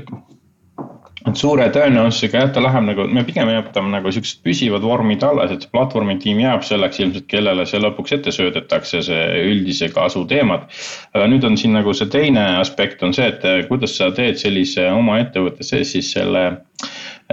[1.29, 5.53] et suure tõenäosusega jah, ta läheb nagu, me pigem jätame nagu siuksed püsivad vormid alles,
[5.53, 10.67] et see platvormitiim jääb selleks ilmselt, kellele see lõpuks ette söödetakse, see üldise kasu teemad.
[11.13, 14.89] aga nüüd on siin nagu see teine aspekt on see, et kuidas sa teed sellise
[14.91, 16.47] oma ettevõtte sees siis selle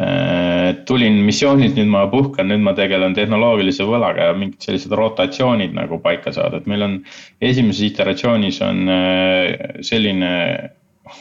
[0.01, 5.74] et tulin missioonilt, nüüd ma puhkan, nüüd ma tegelen tehnoloogilise võlaga ja mingid sellised rotatsioonid
[5.76, 6.99] nagu paika saada, et meil on.
[7.41, 10.30] esimeses iteratsioonis on äh, selline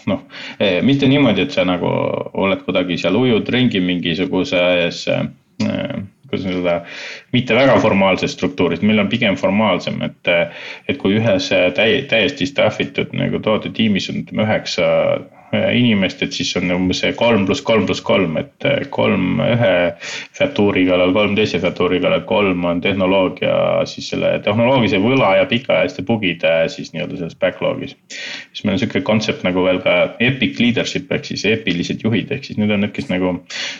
[0.10, 0.26] noh,
[0.60, 1.90] äh, mitte niimoodi, et sa nagu
[2.44, 5.06] oled kuidagi seal ujud ringi mingisuguses
[6.30, 6.76] kuidas öelda,
[7.34, 10.30] mitte väga formaalses struktuuris, meil on pigem formaalsem, et.
[10.88, 14.90] et kui ühes täi-, täiesti staff itud nagu tootetiimis on ütleme üheksa
[15.39, 19.42] Äh, inimest, et siis on umbes see kolm pluss kolm pluss kolm, et äh, kolm
[19.44, 19.74] ühe
[20.38, 23.54] featuuri kallal, kolm teise featuuri kallal, kolm on tehnoloogia
[23.90, 27.96] siis selle tehnoloogilise võla ja pikaajaliste bugide siis nii-öelda selles backlog'is.
[28.54, 32.46] siis meil on sihuke kontsept nagu veel ka epic leadership ehk siis eepilised juhid, ehk
[32.46, 33.36] siis need on need, kes nagu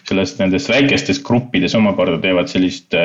[0.10, 2.96] sellest nendes väikestes gruppides omakorda teevad sellist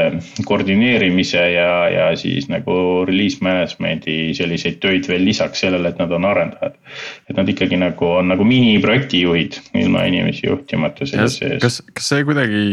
[0.48, 6.24] koordineerimise ja, ja siis nagu release management'i selliseid töid veel lisaks sellele, et nad on
[6.28, 6.76] arendajad.
[7.28, 11.60] et nad ikkagi nagu on nagu miniprojektijuhid ilma inimesi juhtimata selle sees.
[11.62, 12.64] kas, kas see kuidagi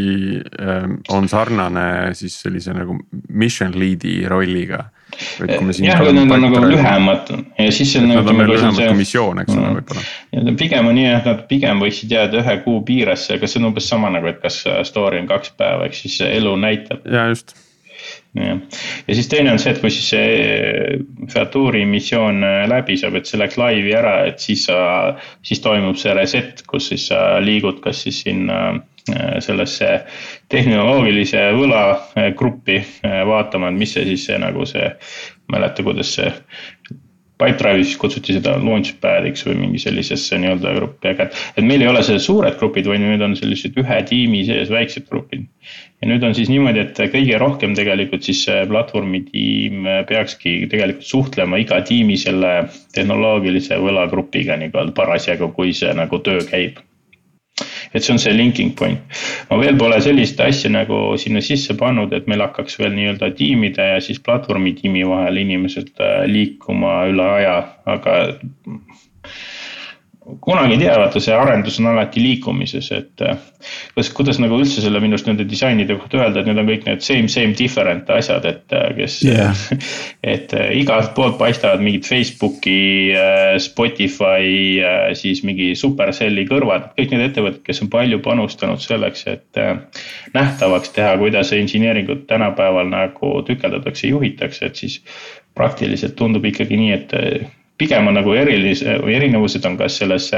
[0.41, 1.85] äh, on sarnane
[2.17, 2.97] siis sellise nagu
[3.29, 4.85] mission lead'i rolliga?
[5.11, 8.07] jah, aga need on nagu lühemad ja siis on.
[8.11, 9.79] Nad on veel lühemad kui missioon, eks ole mm.
[9.79, 10.53] võib-olla.
[10.61, 13.89] pigem on nii, et nad pigem võiksid jääda ühe kuu piiresse, aga see on umbes
[13.91, 17.03] sama nagu, et kas story on kaks päeva, ehk siis elu näitab.
[17.11, 17.55] ja just
[18.37, 18.61] jah,
[19.07, 21.01] ja siis teine on see, et kui siis see
[21.33, 24.79] Featuuri missioon äh, läbi saab, et see läks laivi ära, et siis sa,
[25.47, 29.93] siis toimub see reset, kus siis sa liigud kas siis sinna äh, sellesse
[30.51, 31.85] tehnoloogilise võla
[32.37, 34.89] gruppi vaatama, et mis see siis see nagu see,
[35.51, 36.31] mäleta, kuidas see
[37.41, 42.03] Pipedrive'is kutsuti seda launchpad'iks või mingi sellisesse nii-öelda gruppi, aga et, et meil ei ole
[42.05, 45.47] sellised suured grupid, vaid need on sellised ühe tiimi sees väiksed grupid.
[46.01, 51.07] ja nüüd on siis niimoodi, et kõige rohkem tegelikult siis see platvormi tiim peakski tegelikult
[51.07, 52.53] suhtlema iga tiimi selle
[52.95, 56.81] tehnoloogilise võlagrupiga nii-öelda parasjagu, kui see nagu töö käib
[57.93, 58.99] et see on see linking point.
[59.49, 63.87] ma veel pole sellist asja nagu sinna sisse pannud, et meil hakkaks veel nii-öelda tiimide
[63.93, 68.17] ja siis platvormi tiimi vahel inimesed äh, liikuma üle aja, aga
[70.21, 73.37] kunagi ei tea, vaata see arendus on alati liikumises, et äh,
[73.95, 76.83] kuidas, kuidas nagu üldse selle minu arust nende disainide kohta öelda, et need on kõik
[76.85, 79.63] need same, same different asjad, et äh, kes yeah..
[80.33, 82.77] et äh, igalt poolt paistavad mingid Facebooki,
[83.61, 84.51] Spotify,
[85.17, 89.61] siis mingi Supercelli kõrvad, kõik need ettevõtted, kes on palju panustanud selleks, et
[90.35, 94.99] nähtavaks teha, kuidas engineering ut tänapäeval nagu tükeldatakse, juhitakse, et siis
[95.57, 97.17] praktiliselt tundub ikkagi nii, et
[97.77, 100.29] pigem on nagu erilise või erinevused on kas selles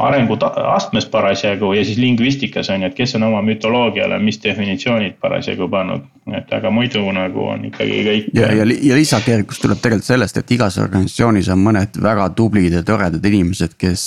[0.00, 5.68] arenguastmes parasjagu ja siis lingvistikas on ju, et kes on oma mütoloogiale, mis definitsioonid parasjagu
[5.68, 6.08] pannud.
[6.36, 8.26] et aga muidu nagu on ikkagi kõik.
[8.34, 12.82] ja, ja, ja lisakeerukus tuleb tegelikult sellest, et igas organisatsioonis on mõned väga tublid ja
[12.86, 14.04] toredad inimesed, kes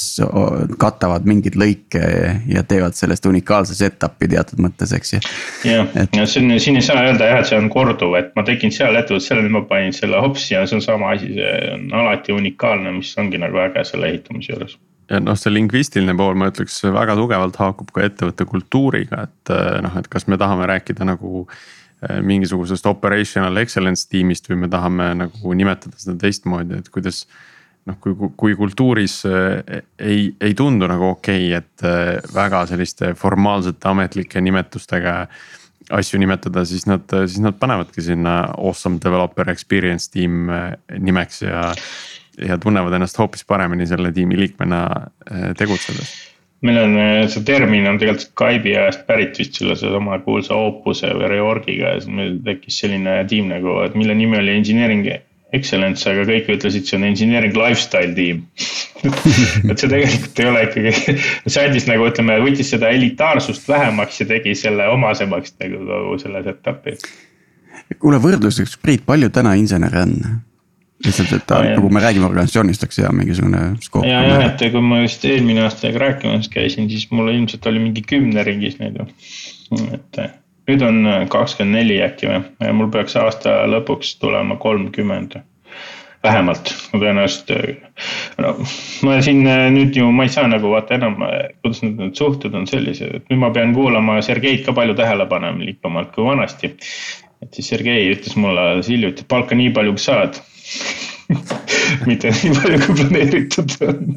[0.79, 2.03] katavad mingeid lõike
[2.47, 5.21] ja teevad sellest unikaalse setup'i teatud mõttes, eks ju.
[5.67, 8.71] jah, ja on, siin ei saa öelda jah, et see on korduv, et ma tegin
[8.73, 11.89] seal ettevõttes selle, nüüd ma panin selle hopsi ja see on sama asi, see on
[12.03, 12.42] alati unikaalne,
[12.91, 14.79] mis ongi nagu äge selle ehitamise juures
[15.11, 19.79] ja noh, see lingvistiline pool, ma ütleks väga tugevalt haakub ka ettevõtte kultuuriga, et eh,
[19.85, 25.11] noh, et kas me tahame rääkida nagu eh, mingisugusest operational excellence tiimist või me tahame
[25.25, 27.25] nagu nimetada seda teistmoodi, et kuidas.
[27.83, 33.89] noh, kui, kui kultuuris eh, ei, ei tundu nagu okei okay,, et väga selliste formaalsete
[33.89, 35.27] ametlike nimetustega
[35.91, 40.47] asju nimetada, siis nad, siis nad panevadki sinna awesome developer experience tiim
[40.95, 41.73] nimeks ja
[42.41, 46.13] ja tunnevad ennast hoopis paremini selle tiimi liikmena äh, tegutsedes
[46.63, 51.11] meil on, äh, see termin on tegelikult Skype'i ajast pärit vist selle sedasama kuulsa Opuse
[51.17, 55.09] või Reorgiga ja siis meil tekkis selline tiim nagu, et mille nimi oli engineering
[55.53, 58.45] excellence, aga kõik ütlesid, see on engineering lifestyle tiim
[59.69, 64.29] et see tegelikult ei ole ikkagi, see andis nagu ütleme, võttis seda elitaarsust vähemaks ja
[64.31, 66.95] tegi selle omasemaks nagu kogu selle setup'i.
[67.99, 70.17] kuule võrdluseks, Priit, palju täna insenere on?
[71.05, 74.05] Lihtsalt, et ta, nagu me räägime organisatsioonist, eks ja mingisugune skoop.
[74.07, 78.05] ja, ja et kui ma just eelmine aasta rääkimas käisin, siis mul ilmselt oli mingi
[78.07, 79.07] kümne ringis neid ju.
[79.93, 80.21] et
[80.69, 81.01] nüüd on
[81.31, 82.43] kakskümmend neli äkki või,
[82.79, 85.41] mul peaks aasta lõpuks tulema kolmkümmend
[86.23, 87.49] vähemalt, ma tõenäoliselt,
[88.39, 88.53] no
[89.03, 89.43] ma siin
[89.75, 91.17] nüüd ju, ma ei saa nagu vaata enam,
[91.63, 96.13] kuidas need, need suhted on sellised, et nüüd ma pean kuulama Sergeid ka palju tähelepanelikumalt
[96.15, 96.71] kui vanasti.
[97.43, 100.39] Et siis Sergei ütles mulle alles hiljuti, palka nii palju, kui saad
[102.09, 104.13] mitte nii palju, kui planeeritud on.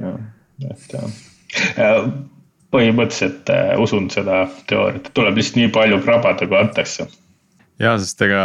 [0.00, 0.16] jah,
[0.70, 2.08] et äh,
[2.74, 7.08] põhimõtteliselt äh, usun seda teooriat, tuleb lihtsalt nii palju krabada, kui antakse.
[7.82, 8.44] ja, sest ega,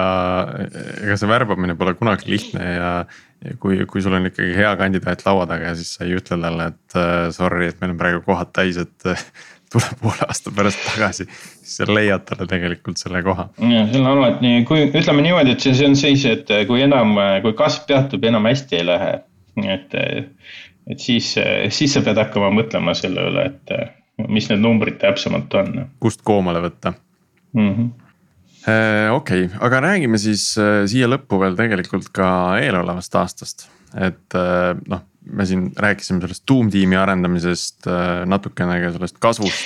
[1.01, 2.91] ega see värbamine pole kunagi lihtne ja,
[3.45, 6.39] ja kui, kui sul on ikkagi hea kandidaat laua taga ja siis sa ei ütle
[6.41, 9.11] talle, et äh, sorry, et meil on praegu kohad täis, et
[9.71, 11.27] tule poole aasta pärast tagasi,
[11.61, 13.47] siis sa leiad talle tegelikult selle koha.
[13.61, 17.15] ja seal on alati, kui ütleme niimoodi, et see, see on siis, et kui enam,
[17.45, 19.13] kui kasv peatub, enam hästi ei lähe.
[19.63, 19.95] et,
[20.91, 21.33] et siis,
[21.69, 25.85] siis sa pead hakkama mõtlema selle üle, et mis need numbrid täpsemalt on.
[26.03, 26.93] kust koomale võtta
[27.57, 27.91] mm -hmm.?
[29.11, 30.51] okei okay,, aga räägime siis
[30.85, 34.39] siia lõppu veel tegelikult ka eelolevast aastast, et
[34.87, 39.65] noh me siin rääkisime sellest Doom tiimi arendamisest äh, natukene ka sellest kasvust.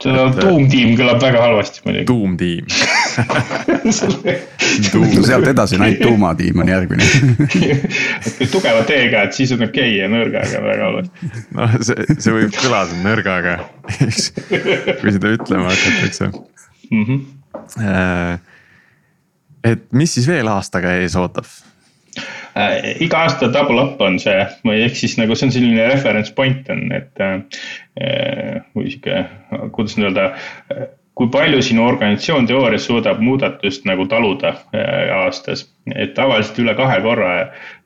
[0.00, 2.06] see Doom tiim kõlab väga halvasti muidugi.
[2.08, 2.66] Doom tiim
[5.16, 7.04] no sealt edasi on ainult tuumatiim on järgmine
[8.52, 11.32] tugeva T-ga, et siis on okei okay ja nõrgaga väga halvasti.
[11.58, 13.56] noh, see, see võib kõlada nõrgaga
[15.00, 17.04] kui seda ütlema hakatakse mm.
[17.08, 18.38] -hmm.
[19.72, 21.48] et mis siis veel aastaga ees ootab?
[22.18, 26.34] Äh, iga aasta double up on see või ehk siis nagu see on selline reference
[26.34, 29.26] point on, et äh, või sihuke,
[29.76, 30.88] kuidas nüüd öelda äh,
[31.20, 37.00] kui palju sinu organisatsioon teoorias suudab muudatust nagu taluda äh, aastas, et tavaliselt üle kahe
[37.04, 37.32] korra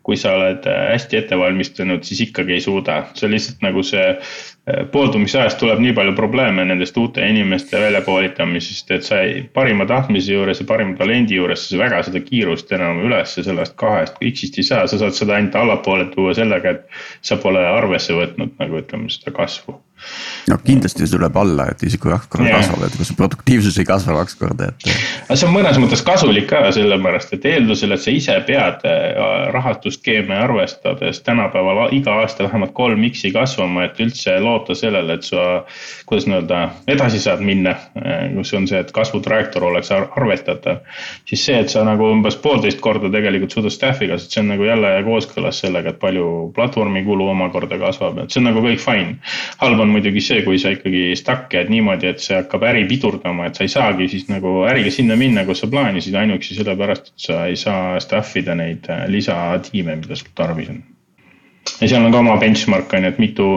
[0.05, 3.02] kui sa oled äh, hästi ette valmistunud, siis ikkagi ei suuda.
[3.16, 8.90] see lihtsalt nagu see äh, pooldumise ajast tuleb nii palju probleeme nendest uute inimeste väljakoolitamisest,
[8.98, 13.00] et sa ei, parima tahtmise juures ja parima talendi juures sa väga seda kiirust enam
[13.07, 17.40] üles sellest kahest X-ist ei saa, sa saad seda ainult allapoole tuua sellega, et sa
[17.40, 19.80] pole arvesse võtnud nagu ütleme seda kasvu
[20.50, 22.61] no kindlasti see tuleb alla, et isegi kui kaks korda yeah.
[22.62, 24.88] kasvab, et kui su produktiivsus ei kasva kaks korda, et.
[25.26, 29.07] aga see on mõnes mõttes kasulik ka sellepärast, et eeldusel, et sa ise pead äh,
[29.95, 35.64] rahastusskeeme arvestades tänapäeval iga aasta vähemalt kolm X-i kasvama, et üldse loota sellele, et sa.
[36.07, 37.74] kuidas nii-öelda edasi saad minna,
[38.34, 40.82] kus on see, et kasvutrajektoor oleks arvestatav.
[41.24, 44.64] siis see, et sa nagu umbes poolteist korda tegelikult suudad staff'i kasvatada, see on nagu
[44.64, 49.18] jälle kooskõlas sellega, et palju platvormi kulu omakorda kasvab, et see on nagu kõik fine.
[49.61, 53.47] halb on muidugi see, kui sa ikkagi stuck jääd niimoodi, et see hakkab äri pidurdama,
[53.47, 57.28] et sa ei saagi siis nagu äriga sinna minna, kus sa plaanisid, ainuüksi sellepärast, et
[57.28, 59.07] sa ei saa staff ida neid äh,
[59.85, 60.82] lisatiime, mida sul tarvis on.
[61.80, 63.49] ja seal on ka oma benchmark on ju, et mitu,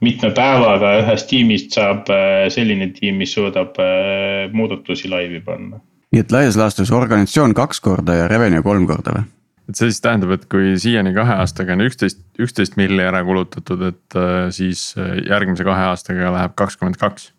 [0.00, 5.80] mitme päevaga ühest tiimist saab äh, selline tiim, mis suudab äh, muudatusi laivi panna.
[6.12, 9.28] nii et laias laastus organisatsioon kaks korda ja revenue kolm korda või?
[9.68, 13.86] et see siis tähendab, et kui siiani kahe aastaga on üksteist, üksteist milli ära kulutatud,
[13.92, 14.92] et äh, siis
[15.28, 17.32] järgmise kahe aastaga läheb kakskümmend kaks.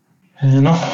[0.62, 0.88] noh,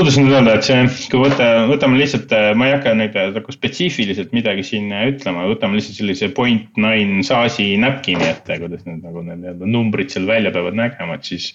[0.00, 3.54] kuidas nüüd öelda, et see, kui võtta, võtame lihtsalt, äh, ma ei hakka nüüd nagu
[3.54, 9.24] spetsiifiliselt midagi siin ütlema, võtame lihtsalt sellise point nine SaaS-i napkin'i ette, kuidas need nagu
[9.26, 11.50] need nii-öelda numbrid seal välja peavad nägema, et siis,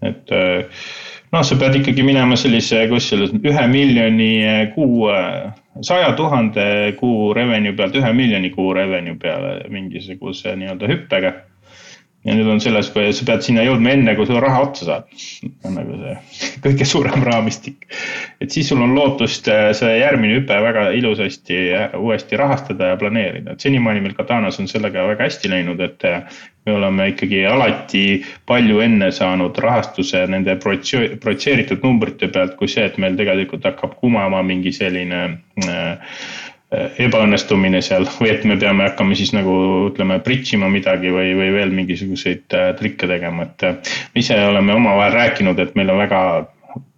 [0.00, 4.32] et noh, sa pead ikkagi minema sellise, kus selles ühe miljoni
[4.74, 5.12] kuu
[5.80, 11.32] saja tuhande kuu revenue pealt ühe miljoni kuu revenue peale mingisuguse nii-öelda hüppega.
[12.24, 15.10] Ja nüüd on selles, sa pead sinna jõudma enne, kui sul raha otsa saab.
[15.68, 16.14] on nagu see
[16.64, 17.86] kõige suurem raamistik.
[18.40, 22.98] et siis sul on lootust äh, see järgmine hüpe väga ilusasti äh, uuesti rahastada ja
[23.00, 26.22] planeerida, et senimaani meil Katanas on sellega väga hästi läinud, et äh,
[26.66, 28.04] me oleme ikkagi alati
[28.48, 34.40] palju enne saanud rahastuse nende projitseeritud numbrite pealt, kui see, et meil tegelikult hakkab kumama
[34.46, 35.20] mingi selline
[35.60, 36.16] äh,
[37.04, 39.54] ebaõnnestumine seal või et me peame hakkama siis nagu
[39.90, 44.38] ütleme, bridge ima midagi või, või veel mingisuguseid äh, trikke tegema, et äh, me ise
[44.48, 46.24] oleme omavahel rääkinud, et meil on väga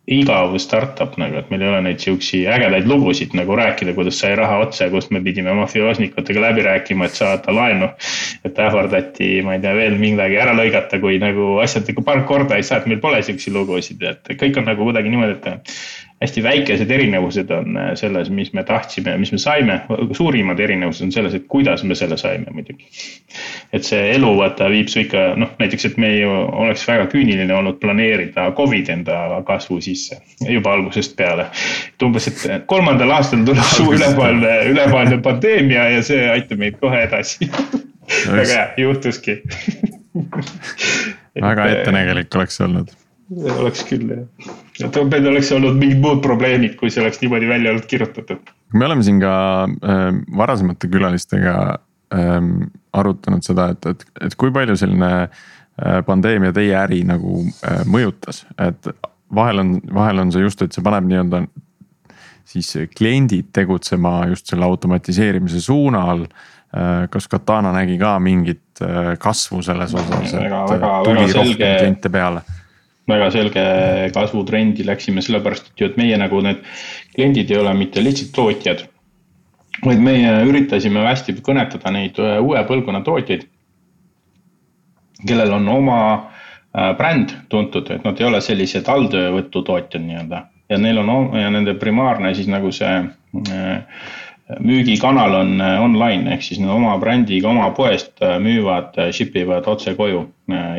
[0.07, 4.37] igav startup nagu, et meil ei ole neid siuksi ägedaid lugusid nagu rääkida, kuidas sai
[4.39, 7.89] raha otsa ja kust me pidime mafioosnikutega läbi rääkima, et saada laenu.
[8.47, 12.55] et ähvardati, ma ei tea, veel midagi ära lõigata, kui nagu asjad ikka paar korda
[12.55, 16.43] ei saa, et meil pole siukseid lugusid, et kõik on nagu kuidagi niimoodi, et hästi
[16.43, 19.81] väikesed erinevused on äh, selles, mis me tahtsime ja mis me saime.
[20.13, 22.89] suurimad erinevused on selles, et kuidas me selle saime muidugi.
[23.73, 26.31] et see elu vaata viib su ikka noh, näiteks, et me ju
[26.65, 31.51] oleks väga küüniline olnud planeerida Covid enda kasvu sisse juba algusest peale.
[31.93, 37.03] et umbes, et kolmandal aastal tuleb suur ülevaade, ülevaade pandeemia ja see aitab meid kohe
[37.05, 37.51] edasi
[38.31, 39.43] väga hea, juhtuski
[41.43, 42.95] väga ettenägelik oleks olnud
[43.61, 47.73] oleks küll jah, et meil oleks olnud mingid muud probleemid, kui see oleks niimoodi välja
[47.75, 48.55] olnud kirjutatud.
[48.75, 49.35] me oleme siin ka
[49.67, 50.07] äh,
[50.37, 51.57] varasemate külalistega
[52.15, 52.41] äh,
[52.93, 58.45] arutanud seda, et, et, et kui palju selline äh, pandeemia teie äri nagu äh, mõjutas,
[58.59, 58.91] et
[59.35, 61.47] vahel on, vahel on see just, et see paneb nii-öelda
[62.47, 69.63] siis kliendid tegutsema just selle automatiseerimise suunal äh, kas Katana nägi ka mingit äh, kasvu
[69.67, 71.73] selles osas, et väga, väga, tuli väga rohkem selge...
[71.81, 72.45] kliente peale?
[73.09, 73.65] Väga selge
[74.15, 76.63] kasvutrendi läksime sellepärast, et ju, et meie nagu need
[77.15, 78.87] kliendid ei ole mitte lihtsalt tootjad.
[79.85, 83.47] vaid meie üritasime hästi kõnetada neid äh, uue põlvkonna tootjaid.
[85.27, 86.01] kellel on oma
[86.97, 92.35] bränd tuntud, et nad ei ole sellised alltöövõtutootjad nii-öelda ja neil on ja nende primaarne
[92.35, 94.03] siis nagu see äh,
[94.47, 99.35] müügikanal on äh, online ehk siis nad oma brändiga oma poest äh, müüvad, äh, ship
[99.37, 100.27] ivad otse koju.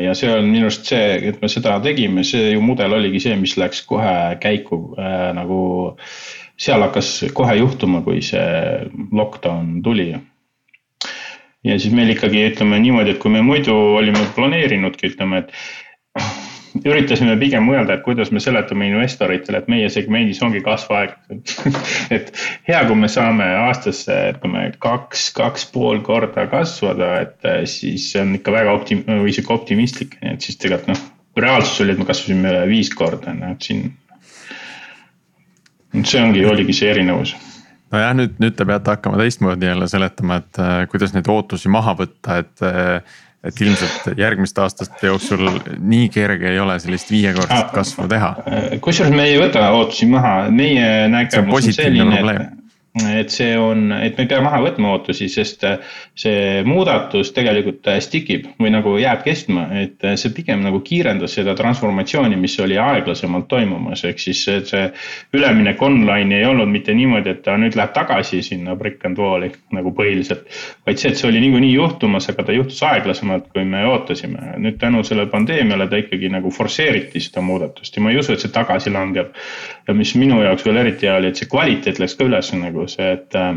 [0.00, 3.36] ja see on minu arust see, et me seda tegime, see ju mudel oligi see,
[3.36, 5.60] mis läks kohe käiku äh, nagu.
[6.58, 10.14] seal hakkas kohe juhtuma, kui see lockdown tuli.
[11.64, 15.52] ja siis meil ikkagi ütleme niimoodi, et kui me muidu olime planeerinudki, ütleme, et
[16.86, 21.14] üritasime pigem mõelda, et kuidas me seletame investoritele, et meie segmendis ongi kasvaeg
[22.16, 22.32] et
[22.68, 28.22] hea, kui me saame aastasse, ütleme kaks, kaks pool korda kasvada, et eh, siis see
[28.24, 31.04] on ikka väga optim- või sihuke optimistlik, nii et siis tegelikult noh,
[31.38, 33.88] reaalsus oli, et me kasvasime viis korda, noh et siin.
[36.04, 37.34] see ongi, oligi see erinevus
[37.92, 41.94] nojah, nüüd, nüüd te peate hakkama teistmoodi jälle seletama, et äh, kuidas neid ootusi maha
[41.98, 48.08] võtta, et äh, et ilmselt järgmiste aastate jooksul nii kerge ei ole sellist viiekordset kasvu
[48.10, 48.32] teha.
[48.80, 52.67] kusjuures me ei võta ootusi maha, meie nägemus on selline, et
[53.06, 55.78] et see on, et me ei pea maha võtma ootusi, sest äh,
[56.18, 60.80] see muudatus tegelikult äh, stick ib või nagu jääb kestma, et äh, see pigem nagu
[60.84, 64.84] kiirendas seda transformatsiooni, mis oli aeglasemalt toimumas, ehk siis see, see
[65.36, 69.52] üleminek online ei olnud mitte niimoodi, et ta nüüd läheb tagasi sinna brick and wall'i
[69.76, 70.48] nagu põhiliselt.
[70.86, 74.54] vaid see, et see oli niikuinii juhtumas, aga ta juhtus aeglasemalt, kui me ootasime.
[74.58, 78.42] nüüd tänu sellele pandeemiale ta ikkagi nagu forsseeriti seda muudatust ja ma ei usu, et
[78.42, 79.34] see tagasi langeb.
[79.88, 82.87] ja mis minu jaoks veel eriti hea oli, et see kvaliteet läks ka üles nagu
[82.92, 83.50] see, et äh,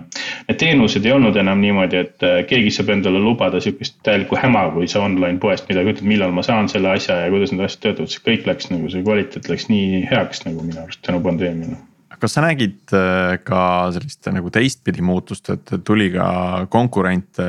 [0.48, 4.68] need teenused ei olnud enam niimoodi, et äh, keegi saab endale lubada sihukest täielikku häma,
[4.76, 7.86] kui sa online poest midagi ütled, millal ma saan selle asja ja kuidas need asjad
[7.88, 11.80] töötavad, see kõik läks nagu, see kvaliteet läks nii heaks nagu minu arust tänu pandeemiale
[12.22, 13.62] kas sa nägid äh, ka
[13.96, 16.28] sellist nagu teistpidi muutust, et tuli ka
[16.70, 17.48] konkurente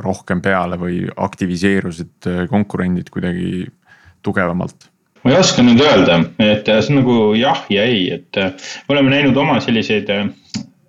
[0.00, 3.66] rohkem peale või aktiviseerusid konkurendid kuidagi
[4.24, 4.88] tugevamalt?
[5.24, 9.12] ma ei oska nüüd öelda, et see on nagu jah ja ei, et me oleme
[9.12, 10.10] näinud oma selliseid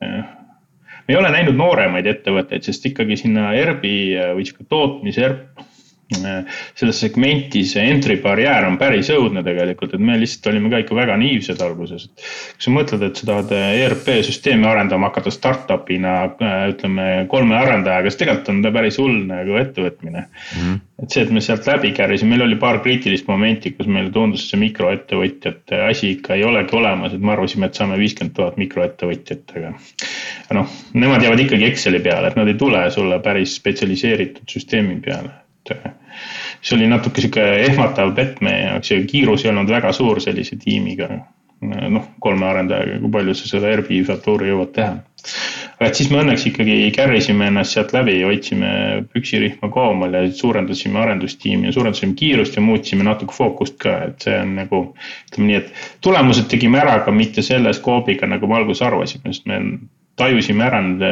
[0.01, 3.95] me ei ole näinud nooremaid ettevõtteid, sest ikkagi sinna ERB-i
[4.37, 5.63] või sihuke tootmise ERP
[6.09, 11.17] selles segmentis entry barjäär on päris õudne tegelikult, et me lihtsalt olime ka ikka väga
[11.21, 12.07] naiivsed alguses.
[12.09, 16.13] kui sa mõtled, et sa tahad ERP süsteemi arendama hakata startup'ina,
[16.71, 20.61] ütleme kolme arendajaga, siis tegelikult on ta päris hull nagu ettevõtmine mm.
[20.61, 20.79] -hmm.
[21.03, 24.47] et see, et me sealt läbi kärisime, meil oli paar kriitilist momenti, kus meile tundus
[24.49, 29.53] see mikroettevõtjate asi ikka ei olegi olemas, et me arvasime, et saame viiskümmend tuhat mikroettevõtjat,
[29.57, 29.75] aga.
[30.57, 35.29] noh, nemad jäävad ikkagi Exceli peale, et nad ei tule sulle päris spetsialiseeritud süsteemi peale
[35.29, 35.48] et
[36.61, 40.59] see oli natuke sihuke ehmatav pett meie jaoks ja kiirus ei olnud väga suur sellise
[40.63, 41.09] tiimiga.
[41.61, 44.93] noh, kolme arendajaga, kui palju sa seda Airbi faktuuri jõuad teha.
[45.73, 48.69] aga et siis me õnneks ikkagi carry sime ennast sealt läbi, hoidsime
[49.11, 54.39] püksirihma koomal ja suurendasime arendustiimi ja suurendasime kiirust ja muutsime natuke fookust ka, et see
[54.39, 54.81] on nagu.
[55.31, 59.51] ütleme nii, et tulemused tegime ära, aga mitte selle skoobiga, nagu me alguses arvasime, sest
[59.51, 59.59] me
[60.19, 61.09] tajusime ära nende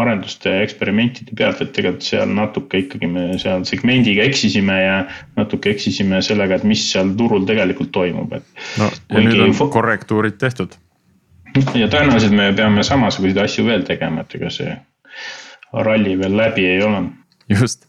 [0.00, 4.96] arenduste eksperimentide pealt, et tegelikult seal natuke ikkagi me seal segmendiga eksisime ja
[5.38, 8.46] natuke eksisime sellega, et mis seal turul tegelikult toimub, et.
[8.80, 10.76] no ja nüüd on korrektuurid tehtud.
[11.74, 14.76] ja tõenäoliselt me peame samasuguseid asju veel tegema, et ega see
[15.72, 17.02] ralli veel läbi ei ole.
[17.50, 17.88] just,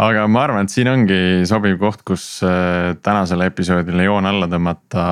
[0.00, 5.06] aga ma arvan, et siin ongi sobiv koht, kus äh, tänasele episoodile joon alla tõmmata.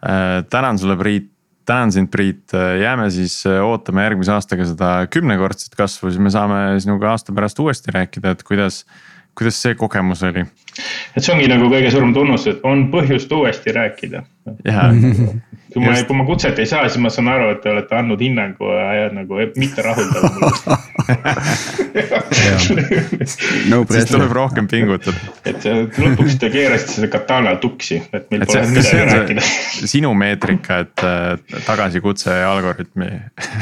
[0.00, 1.28] Äh, tänan sulle, Priit
[1.68, 6.80] tänan sind, Priit, jääme siis äh, ootama järgmise aastaga seda kümnekordset kasvu, siis me saame
[6.82, 8.82] sinuga aasta pärast uuesti rääkida, et kuidas,
[9.38, 10.46] kuidas see kogemus oli?
[11.16, 14.24] et see ongi nagu kõige suurem tunnus, et on põhjust uuesti rääkida.
[15.72, 18.20] kui ma, kui ma kutset ei saa, siis ma saan aru, et te olete andnud
[18.22, 20.22] hinnangu ja nagu mitte rahuldav
[23.70, 25.16] no siis tuleb rohkem pingutada.
[25.48, 25.64] et
[26.00, 29.46] lõpuks te keerasite selle katana tuksi, et meil et pole see, midagi rääkida.
[29.94, 33.10] sinu meetrika, et äh, tagasikutse algoritmi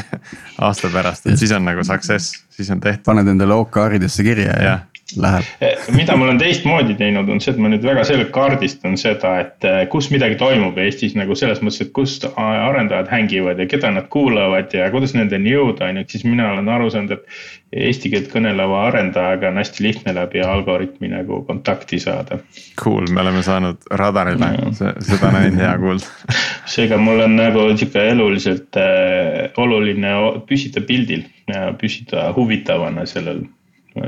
[0.67, 3.05] aasta pärast, et siis on nagu success, siis on tehtud.
[3.05, 4.75] paned endale OK-haridesse kirja ja, ja
[5.17, 5.47] läheb.
[5.61, 9.35] Eh, mida ma olen teistmoodi teinud, on see, et ma nüüd väga selgelt kaardistan seda,
[9.43, 13.93] et eh, kus midagi toimub Eestis nagu selles mõttes, et kust arendajad hängivad ja keda
[13.95, 17.39] nad kuulavad ja kuidas nendeni jõuda, on ju, et siis mina olen aru saanud, et.
[17.69, 22.39] Eesti keelt kõneleva arendajaga on hästi lihtne läbi algoritmi nagu kontakti saada.
[22.81, 24.71] Cool, me oleme saanud radarile no.,
[25.05, 26.33] seda on hea kuulda
[26.73, 30.13] seega mul on nagu sihuke eluliselt äh, oluline
[30.49, 33.43] püsida pildil ja püsida huvitavana sellel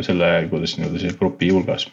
[0.06, 1.88] selle, kuidas nii-öelda siis grupi hulgas.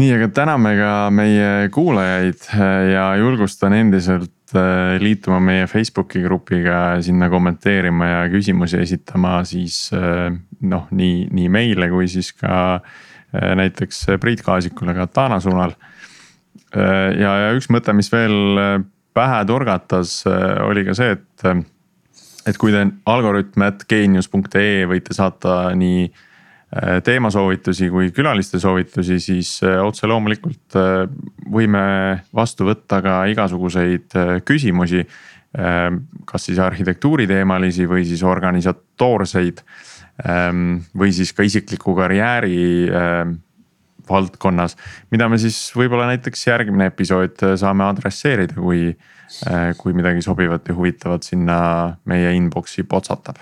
[0.00, 2.48] nii, aga täname ka meie kuulajaid
[2.92, 10.34] ja julgustan endiselt äh, liituma meie Facebooki grupiga, sinna kommenteerima ja küsimusi esitama siis äh,
[10.60, 12.80] noh, nii, nii meile kui siis ka
[13.34, 15.72] näiteks Priit Kaasikule Katana suunal.
[17.18, 18.84] ja, ja üks mõte, mis veel
[19.14, 20.20] pähe turgatas,
[20.62, 21.46] oli ka see, et,
[22.46, 26.06] et kui te algoritm.geenius.ee võite saata nii
[27.06, 30.74] teemasoovitusi kui külaliste soovitusi, siis otse loomulikult
[31.54, 31.84] võime
[32.34, 35.04] vastu võtta ka igasuguseid küsimusi.
[36.26, 39.60] kas siis arhitektuuriteemalisi või siis organisatoorseid
[40.98, 42.56] või siis ka isikliku karjääri
[44.08, 44.76] valdkonnas.
[45.10, 48.92] mida me siis võib-olla näiteks järgmine episood äh, saame adresseerida, kui,
[49.48, 51.58] äh, kui midagi sobivat ja huvitavat sinna
[52.04, 53.40] meie inbox'i potsatab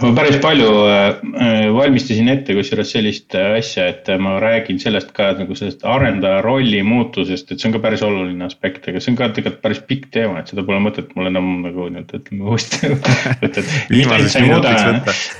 [0.00, 1.00] ma päris palju äh,
[1.36, 6.40] äh, valmistasin ette kusjuures sellist äh, asja, et ma räägin sellest ka nagu sellest arendaja
[6.44, 9.82] rolli muutusest, et see on ka päris oluline aspekt, aga see on ka tegelikult päris
[9.88, 13.60] pikk teema, et seda pole mõtet mul enam nagu nii-öelda ütleme uuesti võtta, et.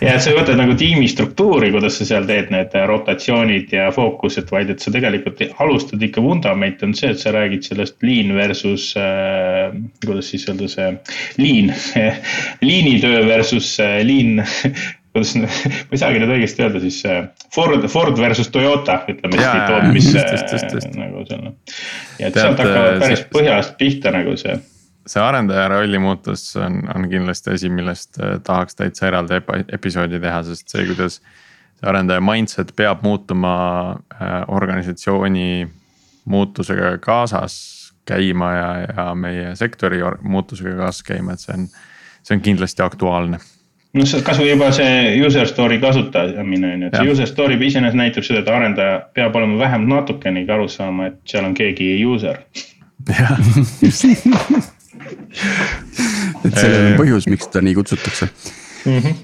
[0.04, 4.52] ja et sa võtad nagu tiimi struktuuri, kuidas sa seal teed need rotatsioonid ja fookused,
[4.52, 8.90] vaid et sa tegelikult alustad ikka vundament on see, et sa räägid sellest lean versus
[9.00, 9.72] äh,,
[10.04, 10.92] kuidas siis öelda see
[11.40, 11.72] lean
[12.68, 14.41] liinitöö versus lean
[15.12, 15.48] kuidas, ma
[15.92, 17.24] ei saagi nüüd õigesti öelda siis äh,
[17.54, 21.54] Ford, Ford versus Toyota, ütleme siis tootmis nagu selle.
[22.20, 24.56] ja et sealt hakkavad päris põhjast pihta nagu see.
[25.06, 30.42] see arendaja rolli muutus on, on kindlasti asi, millest äh, tahaks täitsa eraldi episoodi teha,
[30.48, 31.20] sest see, kuidas.
[31.76, 33.54] see arendaja mindset peab muutuma
[34.16, 35.68] äh, organisatsiooni
[36.24, 37.60] muutusega kaasas
[38.08, 41.66] käima ja, ja meie sektori muutusega kaasas käima, et see on,
[42.22, 43.38] see on kindlasti aktuaalne
[43.92, 47.98] noh, see kasvõi juba see user story kasutamine on ju, et see user story iseenesest
[47.98, 52.42] näitab seda, et arendaja peab olema vähemalt natukenegi aru saama, et seal on keegi user.
[53.08, 53.36] jah,
[53.82, 54.04] just
[56.46, 58.98] et sellel on põhjus, miks teda nii kutsutakse mm.
[58.98, 59.14] -hmm.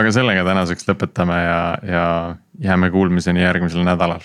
[0.00, 2.04] aga sellega tänaseks lõpetame ja, ja
[2.64, 4.24] jääme kuulmiseni järgmisel nädalal